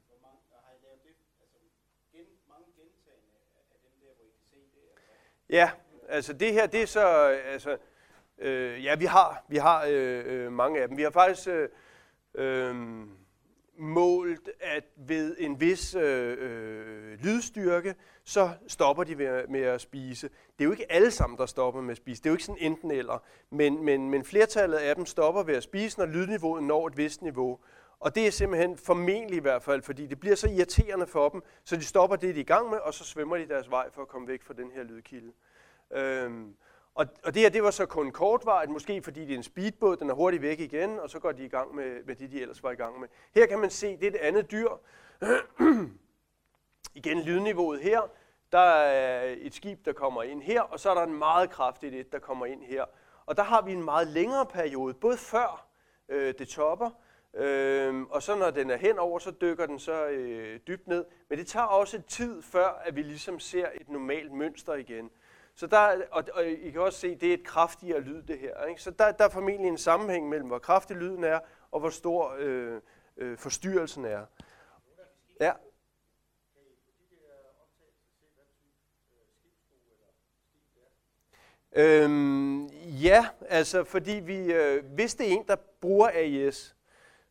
[5.49, 5.71] Ja,
[6.09, 7.07] altså det her, det er så,
[7.45, 7.77] altså,
[8.37, 10.97] øh, ja, vi har, vi har øh, øh, mange af dem.
[10.97, 11.69] Vi har faktisk øh,
[12.35, 12.75] øh,
[13.77, 20.27] målt, at ved en vis øh, øh, lydstyrke, så stopper de med, med at spise.
[20.27, 22.23] Det er jo ikke alle sammen, der stopper med at spise.
[22.23, 23.23] Det er jo ikke sådan enten eller.
[23.49, 27.21] Men, men, men flertallet af dem stopper ved at spise, når lydniveauet når et vist
[27.21, 27.59] niveau.
[27.99, 31.41] Og det er simpelthen formentlig i hvert fald, fordi det bliver så irriterende for dem,
[31.63, 33.89] så de stopper det, de er i gang med, og så svømmer de deres vej
[33.93, 35.31] for at komme væk fra den her lydkilde.
[35.91, 36.55] Øhm,
[36.97, 39.97] og, og det her, det var så kun kortvarigt, måske fordi det er en speedbåd,
[39.97, 42.41] den er hurtigt væk igen, og så går de i gang med, med det, de
[42.41, 43.07] ellers var i gang med.
[43.35, 44.69] Her kan man se, det er et andet dyr.
[46.99, 48.01] igen lydniveauet her.
[48.51, 51.95] Der er et skib, der kommer ind her, og så er der en meget kraftigt
[51.95, 52.85] et, der kommer ind her.
[53.25, 55.67] Og der har vi en meget længere periode, både før
[56.09, 56.89] øh, det topper,
[57.33, 61.05] øh, og så når den er henover, så dykker den så øh, dybt ned.
[61.29, 65.11] Men det tager også tid før, at vi ligesom ser et normalt mønster igen.
[65.57, 68.65] Så der, og, og I kan også se, det er et kraftigere lyd, det her.
[68.65, 68.81] Ikke?
[68.81, 71.39] Så der, der er formentlig en sammenhæng mellem, hvor kraftig lyden er,
[71.71, 72.81] og hvor stor øh,
[73.17, 74.25] øh, forstyrrelsen er.
[75.39, 75.51] Ja.
[81.71, 82.65] Øhm,
[83.01, 86.75] ja, altså fordi vi, øh, hvis det er en, der bruger AIS,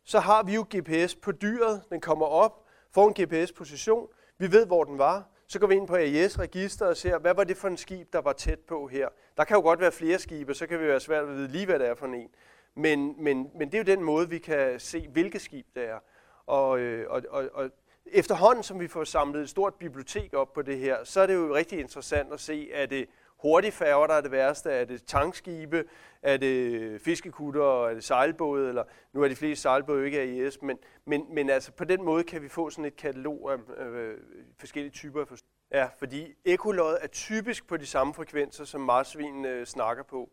[0.04, 1.82] så har vi jo GPS på dyret.
[1.90, 4.08] Den kommer op, får en GPS-position.
[4.38, 5.35] Vi ved, hvor den var.
[5.48, 8.20] Så går vi ind på AIS-register og ser, hvad var det for en skib, der
[8.20, 9.08] var tæt på her.
[9.36, 11.66] Der kan jo godt være flere skibe, så kan vi være svært at vide lige,
[11.66, 12.30] hvad det er for en.
[12.74, 15.98] Men, men, men det er jo den måde, vi kan se, hvilket skib det er.
[16.46, 17.70] Og, øh, og, og, og
[18.06, 21.34] efterhånden, som vi får samlet et stort bibliotek op på det her, så er det
[21.34, 23.08] jo rigtig interessant at se, at det
[23.46, 24.70] hurtigfærger, der er det værste?
[24.70, 25.84] Er det tankskibe?
[26.22, 27.86] Er det fiskekutter?
[27.86, 28.68] Er det sejlbåde?
[28.68, 32.24] Eller, nu er de fleste sejlbåde ikke AIS, men, men, men altså på den måde
[32.24, 34.14] kan vi få sådan et katalog af øh,
[34.58, 35.26] forskellige typer af
[35.72, 40.30] Ja, fordi ekolod er typisk på de samme frekvenser, som marsvin øh, snakker på.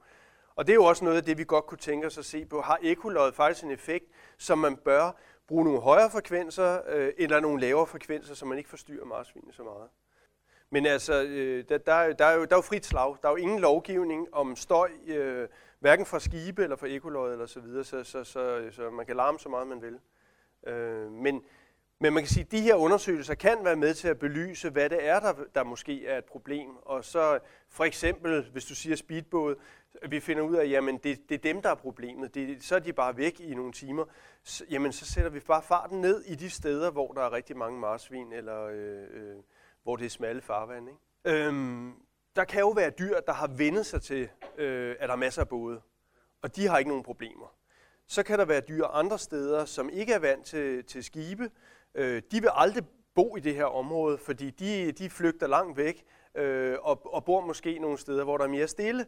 [0.56, 2.46] Og det er jo også noget af det, vi godt kunne tænke os at se
[2.46, 2.62] på.
[2.62, 4.06] Har ekolod faktisk en effekt,
[4.38, 5.12] som man bør
[5.48, 9.64] bruge nogle højere frekvenser øh, eller nogle lavere frekvenser, så man ikke forstyrrer marsvinene så
[9.64, 9.90] meget?
[10.74, 13.16] Men altså, øh, der, der, der, er jo, der er jo frit slag.
[13.22, 15.48] Der er jo ingen lovgivning om støj, øh,
[15.80, 19.16] hverken fra skibe eller fra ekolod eller så videre, så, så, så, så man kan
[19.16, 20.00] larme så meget, man vil.
[20.68, 21.44] Øh, men,
[22.00, 24.90] men man kan sige, at de her undersøgelser kan være med til at belyse, hvad
[24.90, 26.70] det er, der, der måske er et problem.
[26.82, 27.40] Og så
[27.70, 29.56] for eksempel, hvis du siger speedbåd,
[30.10, 32.36] vi finder ud af, jamen det, det er dem, der er problemet.
[32.36, 34.06] Det, så er de bare væk i nogle timer.
[34.44, 37.58] Så, jamen så sætter vi bare farten ned i de steder, hvor der er rigtig
[37.58, 39.36] mange marsvin eller øh, øh,
[39.84, 40.88] hvor det er smalle farvand.
[40.90, 41.46] Ikke?
[41.46, 41.94] Øhm,
[42.36, 45.42] der kan jo være dyr, der har vendet sig til, øh, at der er masser
[45.42, 45.82] af både.
[46.42, 47.56] og de har ikke nogen problemer.
[48.08, 51.52] Så kan der være dyr andre steder, som ikke er vant til, til skibe.
[51.96, 52.84] Øh, de vil aldrig
[53.16, 56.06] bo i det her område, fordi de, de flygter langt væk
[56.36, 59.06] øh, og, og bor måske nogle steder, hvor der er mere stille.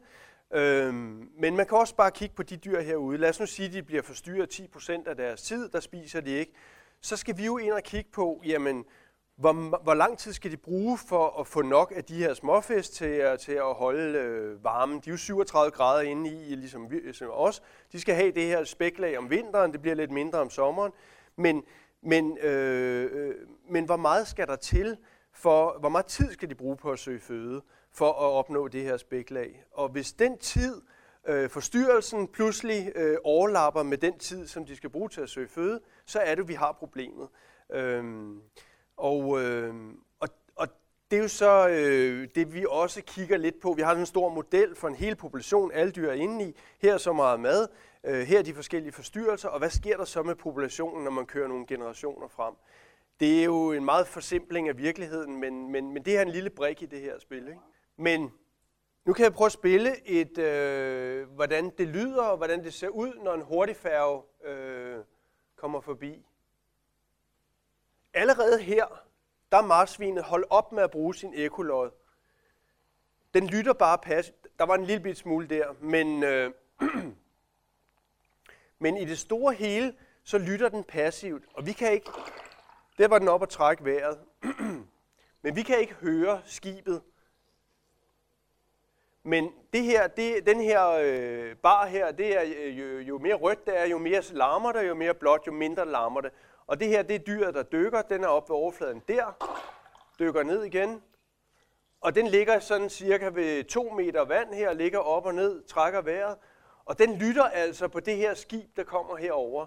[0.54, 3.18] Øhm, men man kan også bare kigge på de dyr herude.
[3.18, 6.32] Lad os nu sige, at de bliver forstyrret 10% af deres tid, der spiser de
[6.32, 6.54] ikke.
[7.02, 8.86] Så skal vi jo ind og kigge på, jamen,
[9.36, 12.92] hvor, hvor lang tid skal de bruge for at få nok af de her småfisk
[12.92, 15.00] til, til at holde øh, varmen?
[15.00, 17.62] De er jo 37 grader inde i, ligesom, vi, ligesom os.
[17.92, 20.92] De skal have det her spæklag om vinteren, det bliver lidt mindre om sommeren.
[21.36, 21.64] Men,
[22.02, 23.36] men, øh, øh,
[23.70, 24.98] men hvor meget skal der til,
[25.34, 27.62] for hvor meget tid skal de bruge på at søge føde?
[27.96, 29.64] for at opnå det her spæklag.
[29.72, 30.82] Og hvis den tid,
[31.28, 35.48] øh, forstyrrelsen pludselig øh, overlapper med den tid, som de skal bruge til at søge
[35.48, 37.28] føde, så er det, vi har problemet.
[37.72, 38.42] Øhm,
[38.98, 39.74] og, øh,
[40.20, 40.68] og, og
[41.12, 43.74] det er jo så øh, det, vi også kigger lidt på.
[43.74, 46.56] Vi har en stor model for en hel population, alle dyr er inde i.
[46.82, 47.68] Her er så meget mad,
[48.04, 51.26] øh, her er de forskellige forstyrrelser, og hvad sker der så med populationen, når man
[51.26, 52.54] kører nogle generationer frem?
[53.20, 56.50] Det er jo en meget forsimpling af virkeligheden, men, men, men det er en lille
[56.50, 57.48] brik i det her spil.
[57.48, 57.60] Ikke?
[57.98, 58.32] Men
[59.06, 62.88] nu kan jeg prøve at spille et, øh, hvordan det lyder og hvordan det ser
[62.88, 64.98] ud, når en hurtigfærge øh,
[65.56, 66.26] kommer forbi.
[68.16, 68.86] Allerede her,
[69.52, 71.92] der er marsvinet holdt op med at bruge sin ekolod.
[73.34, 74.32] Den lytter bare pas.
[74.60, 76.52] Der var en lille bit smule der, men, øh,
[78.84, 81.44] men i det store hele, så lytter den passivt.
[81.54, 82.12] Og vi kan ikke,
[82.98, 84.20] der var den op og trække vejret,
[85.44, 87.02] men vi kan ikke høre skibet
[89.28, 93.36] men det her, det, den her øh, bar her, det er øh, jo, jo mere
[93.36, 96.32] rødt det er, jo mere larmer det, jo mere blåt, jo mindre larmer det.
[96.68, 98.02] Og det her, det er dyret, der dykker.
[98.02, 99.38] Den er oppe ved overfladen der,
[100.20, 101.04] dykker ned igen.
[102.02, 106.02] Og den ligger sådan cirka ved to meter vand her, ligger op og ned, trækker
[106.02, 106.38] vejret.
[106.86, 109.66] Og den lytter altså på det her skib, der kommer herover.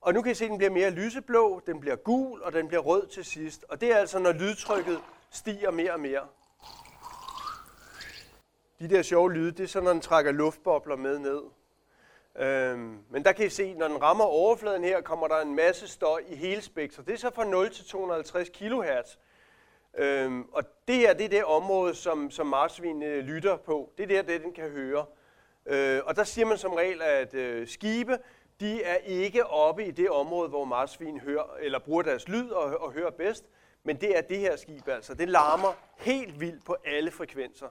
[0.00, 2.68] Og nu kan I se, at den bliver mere lyseblå, den bliver gul, og den
[2.68, 3.64] bliver rød til sidst.
[3.68, 5.00] Og det er altså, når lydtrykket
[5.30, 6.26] stiger mere og mere.
[8.78, 11.42] De der sjove lyde, det er så, når den trækker luftbobler med ned.
[12.38, 15.88] Øhm, men der kan I se, når den rammer overfladen her, kommer der en masse
[15.88, 17.06] støj i hele spektret.
[17.06, 19.16] Det er så fra 0 til 250 kHz.
[19.98, 23.92] Øhm, og det her, det er det område, som, som marsvin øh, lytter på.
[23.98, 25.06] Det er der, det den kan høre.
[25.66, 28.18] Øh, og der siger man som regel, at øh, skibe,
[28.60, 32.80] de er ikke oppe i det område, hvor marsvin hører, eller bruger deres lyd og,
[32.80, 33.44] og hører bedst.
[33.82, 35.14] Men det er det her skib altså.
[35.14, 37.68] Det larmer helt vildt på alle frekvenser.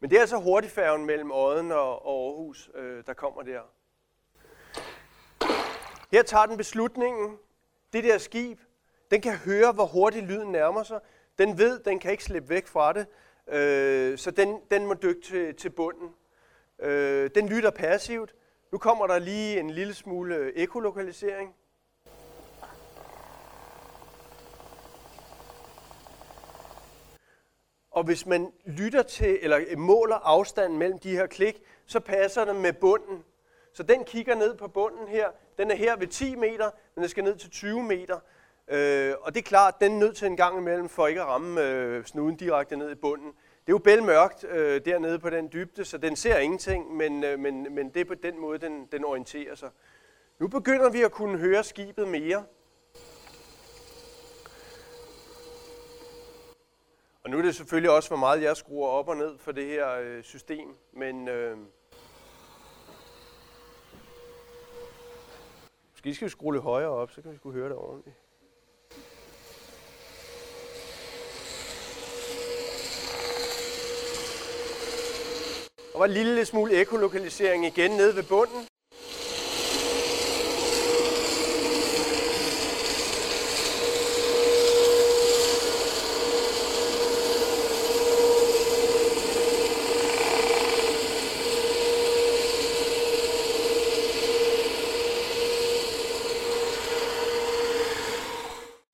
[0.00, 3.60] Men det er altså hurtigfærgen mellem Odden og Aarhus, øh, der kommer der.
[6.10, 7.38] Her tager den beslutningen.
[7.92, 8.60] Det der skib,
[9.10, 11.00] den kan høre, hvor hurtigt lyden nærmer sig.
[11.38, 13.06] Den ved, den kan ikke slippe væk fra det,
[13.48, 16.14] øh, så den, den må dykke til, til bunden.
[16.78, 18.34] Øh, den lytter passivt.
[18.72, 21.54] Nu kommer der lige en lille smule ekolokalisering.
[27.90, 32.56] Og hvis man lytter til, eller måler afstanden mellem de her klik, så passer det
[32.56, 33.24] med bunden.
[33.78, 35.28] Så den kigger ned på bunden her.
[35.58, 38.18] Den er her ved 10 meter, men den skal ned til 20 meter.
[38.68, 41.26] Øh, og det er klart, den er nødt til en gang imellem, for ikke at
[41.26, 43.26] ramme øh, snuden direkte ned i bunden.
[43.26, 47.38] Det er jo bælmørkt øh, dernede på den dybde, så den ser ingenting, men, øh,
[47.38, 49.70] men, men det er på den måde, den, den orienterer sig.
[50.38, 52.44] Nu begynder vi at kunne høre skibet mere.
[57.24, 59.66] Og nu er det selvfølgelig også, hvor meget jeg skruer op og ned for det
[59.66, 61.56] her øh, system, men øh,
[65.98, 68.16] måske skal vi skrue lidt højere op, så kan vi skulle høre det ordentligt.
[75.92, 78.67] Der var en lille smule ekolokalisering igen nede ved bunden.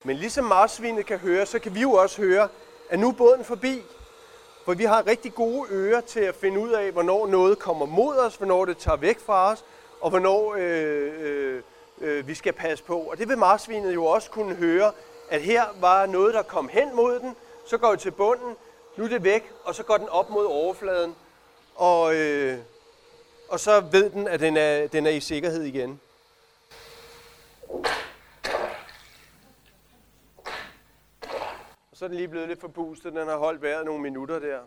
[0.05, 2.47] Men ligesom marsvinet kan høre, så kan vi jo også høre,
[2.89, 3.81] at nu er båden forbi.
[4.65, 8.17] For vi har rigtig gode ører til at finde ud af, hvornår noget kommer mod
[8.17, 9.65] os, hvornår det tager væk fra os,
[10.01, 11.61] og hvornår øh, øh,
[12.01, 12.99] øh, vi skal passe på.
[12.99, 14.91] Og det vil marsvinet jo også kunne høre,
[15.29, 18.55] at her var noget, der kom hen mod den, så går det til bunden,
[18.97, 21.15] nu er det væk, og så går den op mod overfladen,
[21.75, 22.57] og, øh,
[23.49, 25.99] og så ved den, at den er, den er i sikkerhed igen.
[31.95, 33.13] Så er den lige blevet lidt forpustet.
[33.13, 34.59] Den har holdt vejret nogle minutter der.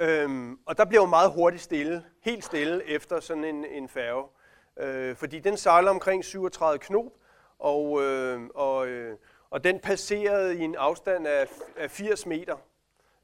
[0.00, 4.28] Øhm, og der bliver jo meget hurtigt stille, helt stille efter sådan en, en færge.
[4.76, 7.04] Øh, fordi den sejler omkring 37 knop,
[7.58, 9.16] og, øh, og, øh,
[9.50, 12.56] og den passerede i en afstand af, af 80 meter.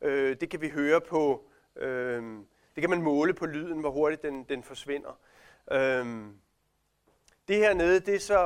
[0.01, 1.45] Øh, det kan vi høre på,
[1.77, 2.23] øh,
[2.75, 5.19] det kan man måle på lyden, hvor hurtigt den, den forsvinder.
[5.73, 6.07] Øh,
[7.49, 8.39] det her nede, det er så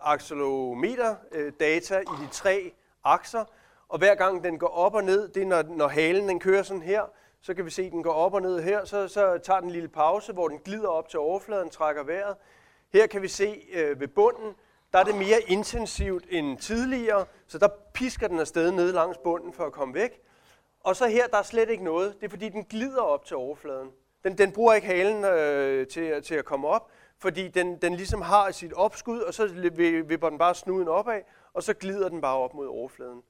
[0.00, 2.74] accelerometer øh, data i de tre
[3.04, 3.44] akser,
[3.88, 6.62] og hver gang den går op og ned, det er når, når halen den kører
[6.62, 7.02] sådan her,
[7.40, 9.68] så kan vi se, at den går op og ned her, så, så tager den
[9.68, 12.36] en lille pause, hvor den glider op til overfladen, trækker vejret.
[12.92, 14.54] Her kan vi se øh, ved bunden,
[14.92, 19.52] der er det mere intensivt end tidligere, så der pisker den afsted ned langs bunden
[19.52, 20.20] for at komme væk.
[20.80, 22.14] Og så her, der er slet ikke noget.
[22.20, 23.88] Det er fordi, den glider op til overfladen.
[24.24, 28.22] Den, den bruger ikke halen øh, til, til at komme op, fordi den, den ligesom
[28.22, 29.46] har sit opskud, og så
[30.06, 31.20] vipper den bare snuden opad,
[31.54, 33.22] og så glider den bare op mod overfladen.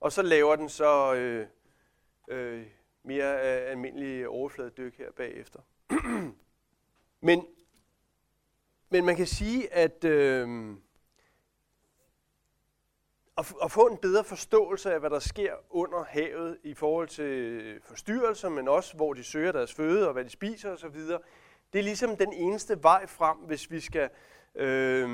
[0.00, 1.46] Og så laver den så øh,
[2.28, 2.66] øh,
[3.02, 5.60] mere øh, almindelige overfladedyk her bagefter.
[7.20, 7.46] men,
[8.88, 10.76] men man kan sige, at øh,
[13.38, 17.80] at, at få en bedre forståelse af, hvad der sker under havet i forhold til
[17.82, 21.00] forstyrrelser, men også hvor de søger deres føde og hvad de spiser osv.,
[21.72, 24.10] det er ligesom den eneste vej frem, hvis vi skal
[24.56, 25.08] øh,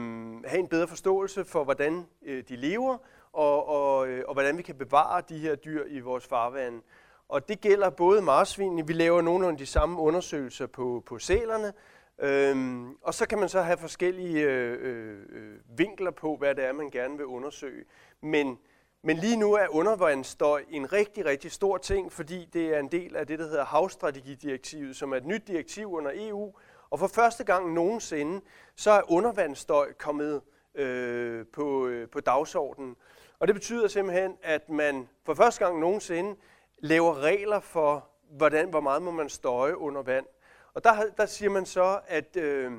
[0.44, 2.98] have en bedre forståelse for, hvordan øh, de lever,
[3.32, 6.80] og, og, øh, og hvordan vi kan bevare de her dyr i vores farvande.
[7.28, 11.72] Og det gælder både marsvinene, vi laver nogle af de samme undersøgelser på, på sælerne,
[12.18, 16.64] øhm, og så kan man så have forskellige øh, øh, øh, vinkler på, hvad det
[16.64, 17.84] er, man gerne vil undersøge.
[18.20, 18.58] Men,
[19.02, 23.16] men lige nu er undervandsstøj en rigtig, rigtig stor ting, fordi det er en del
[23.16, 26.52] af det, der hedder havstrategidirektivet, som er et nyt direktiv under EU.
[26.92, 28.40] Og for første gang nogensinde,
[28.76, 30.42] så er undervandsstøj kommet
[30.74, 32.96] øh, på, øh, på dagsordenen.
[33.38, 36.36] Og det betyder simpelthen, at man for første gang nogensinde
[36.78, 40.26] laver regler for, hvordan, hvor meget må man støje under vand.
[40.74, 42.72] Og der, der siger man så, at øh,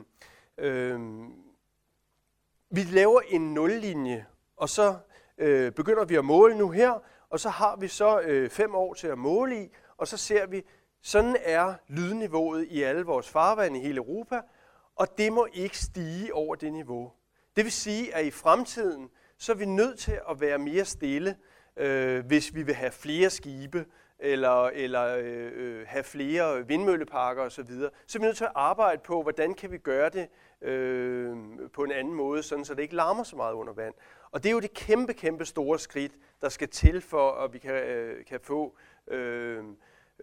[0.57, 0.99] øh,
[2.69, 4.25] vi laver en nullinje,
[4.57, 4.95] og så
[5.37, 6.99] øh, begynder vi at måle nu her,
[7.29, 10.45] og så har vi så øh, fem år til at måle i, og så ser
[10.45, 10.63] vi,
[11.03, 14.41] sådan er lydniveauet i alle vores farvande i hele Europa,
[14.95, 17.11] og det må ikke stige over det niveau.
[17.55, 21.37] Det vil sige, at i fremtiden, så er vi nødt til at være mere stille,
[21.77, 23.85] øh, hvis vi vil have flere skibe,
[24.19, 27.71] eller, eller øh, øh, have flere vindmølleparker osv.,
[28.07, 30.27] så er vi nødt til at arbejde på, hvordan kan vi gøre det
[30.61, 31.37] øh,
[31.73, 33.93] på en anden måde, sådan så det ikke larmer så meget under vand.
[34.31, 36.11] Og det er jo det kæmpe, kæmpe store skridt,
[36.41, 38.77] der skal til for, at vi kan, øh, kan få
[39.07, 39.63] øh,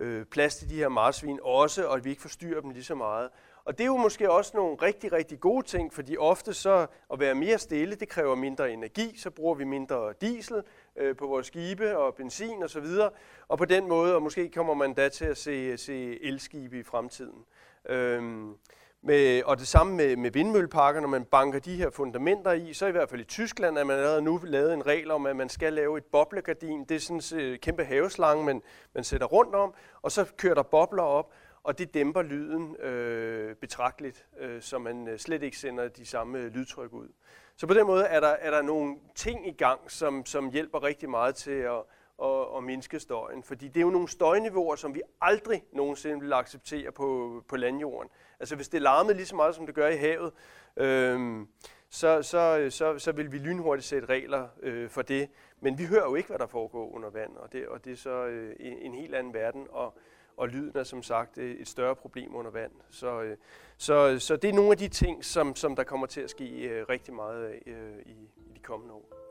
[0.01, 2.94] øh, plads til de her marsvin også, og at vi ikke forstyrrer dem lige så
[2.94, 3.31] meget.
[3.64, 7.20] Og det er jo måske også nogle rigtig, rigtig gode ting, fordi ofte så at
[7.20, 10.62] være mere stille, det kræver mindre energi, så bruger vi mindre diesel
[10.97, 12.85] øh, på vores skibe og benzin osv.
[12.85, 13.12] Og,
[13.48, 16.82] og på den måde, og måske kommer man da til at se, se elskibe i
[16.82, 17.44] fremtiden.
[17.89, 18.55] Øhm,
[19.02, 22.86] med, og det samme med, med vindmølleparker, når man banker de her fundamenter i, så
[22.86, 25.48] i hvert fald i Tyskland er man allerede nu lavet en regel om, at man
[25.48, 26.85] skal lave et boblegardin.
[26.85, 28.62] Det er sådan en kæmpe haveslange, man,
[28.94, 31.32] man sætter rundt om, og så kører der bobler op,
[31.62, 36.39] og det dæmper lyden øh, betragteligt, øh, så man øh, slet ikke sender de samme
[36.39, 37.09] øh, lydtryk ud.
[37.56, 40.82] Så på den måde er der, er der nogle ting i gang, som, som hjælper
[40.82, 41.82] rigtig meget til at,
[42.20, 43.42] og, og mindske støjen.
[43.42, 48.10] Fordi det er jo nogle støjniveauer, som vi aldrig nogensinde vil acceptere på, på landjorden.
[48.40, 50.32] Altså hvis det larmede lige så meget, som det gør i havet,
[50.76, 51.47] øh,
[51.90, 55.28] så, så, så, så vil vi lynhurtigt sætte regler øh, for det.
[55.60, 57.97] Men vi hører jo ikke, hvad der foregår under vand, og det, og det er
[57.97, 59.66] så øh, en, en helt anden verden.
[59.70, 59.98] Og,
[60.36, 62.72] og lyden er som sagt øh, et større problem under vand.
[62.90, 63.36] Så, øh,
[63.76, 66.68] så, så det er nogle af de ting, som, som der kommer til at ske
[66.68, 69.30] øh, rigtig meget af øh, i, i de kommende år.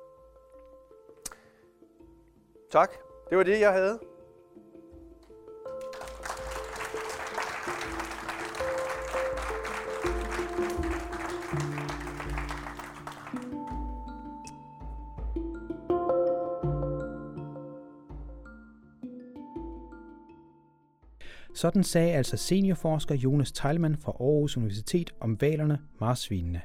[2.72, 2.90] Tak.
[3.30, 4.00] Det var det, jeg havde.
[21.56, 26.62] Sådan sagde altså seniorforsker Jonas Teilmann fra Aarhus Universitet om valerne marsvinene.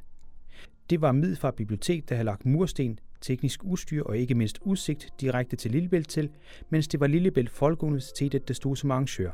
[0.91, 5.57] Det var Middelfart Bibliotek, der havde lagt mursten, teknisk udstyr og ikke mindst udsigt direkte
[5.57, 6.31] til Lillebælt til,
[6.71, 9.31] mens det var Lillebælt Folkeuniversitetet, der stod som arrangør.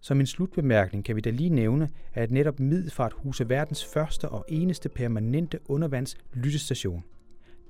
[0.00, 4.44] Som en slutbemærkning kan vi da lige nævne, at netop Middelfart huser verdens første og
[4.48, 7.04] eneste permanente undervands lyttestation.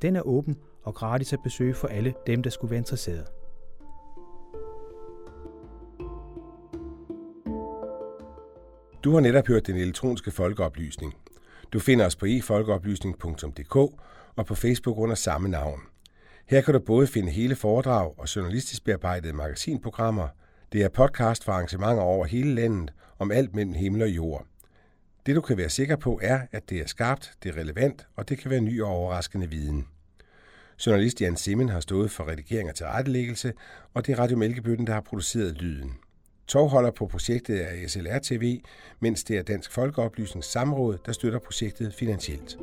[0.03, 3.27] Den er åben og gratis at besøge for alle dem, der skulle være interesserede.
[9.05, 11.15] Du har netop hørt den elektroniske folkeoplysning.
[11.73, 14.01] Du finder os på efolkeoplysning.dk
[14.36, 15.81] og på Facebook under samme navn.
[16.47, 20.28] Her kan du både finde hele foredrag og journalistisk bearbejdede magasinprogrammer,
[20.73, 24.47] Det er podcast for arrangementer over hele landet om alt mellem himmel og jord.
[25.27, 28.28] Det du kan være sikker på er, at det er skarpt, det er relevant, og
[28.28, 29.86] det kan være ny og overraskende viden.
[30.86, 33.52] Journalist Jan Simmen har stået for redigering og tilrettelæggelse,
[33.94, 35.93] og det er Radio Mælkebøtten, der har produceret lyden.
[36.47, 38.61] Togholder på projektet er SLR TV,
[39.01, 42.59] mens det er Dansk Folkeoplysnings Samråd, der støtter projektet finansielt.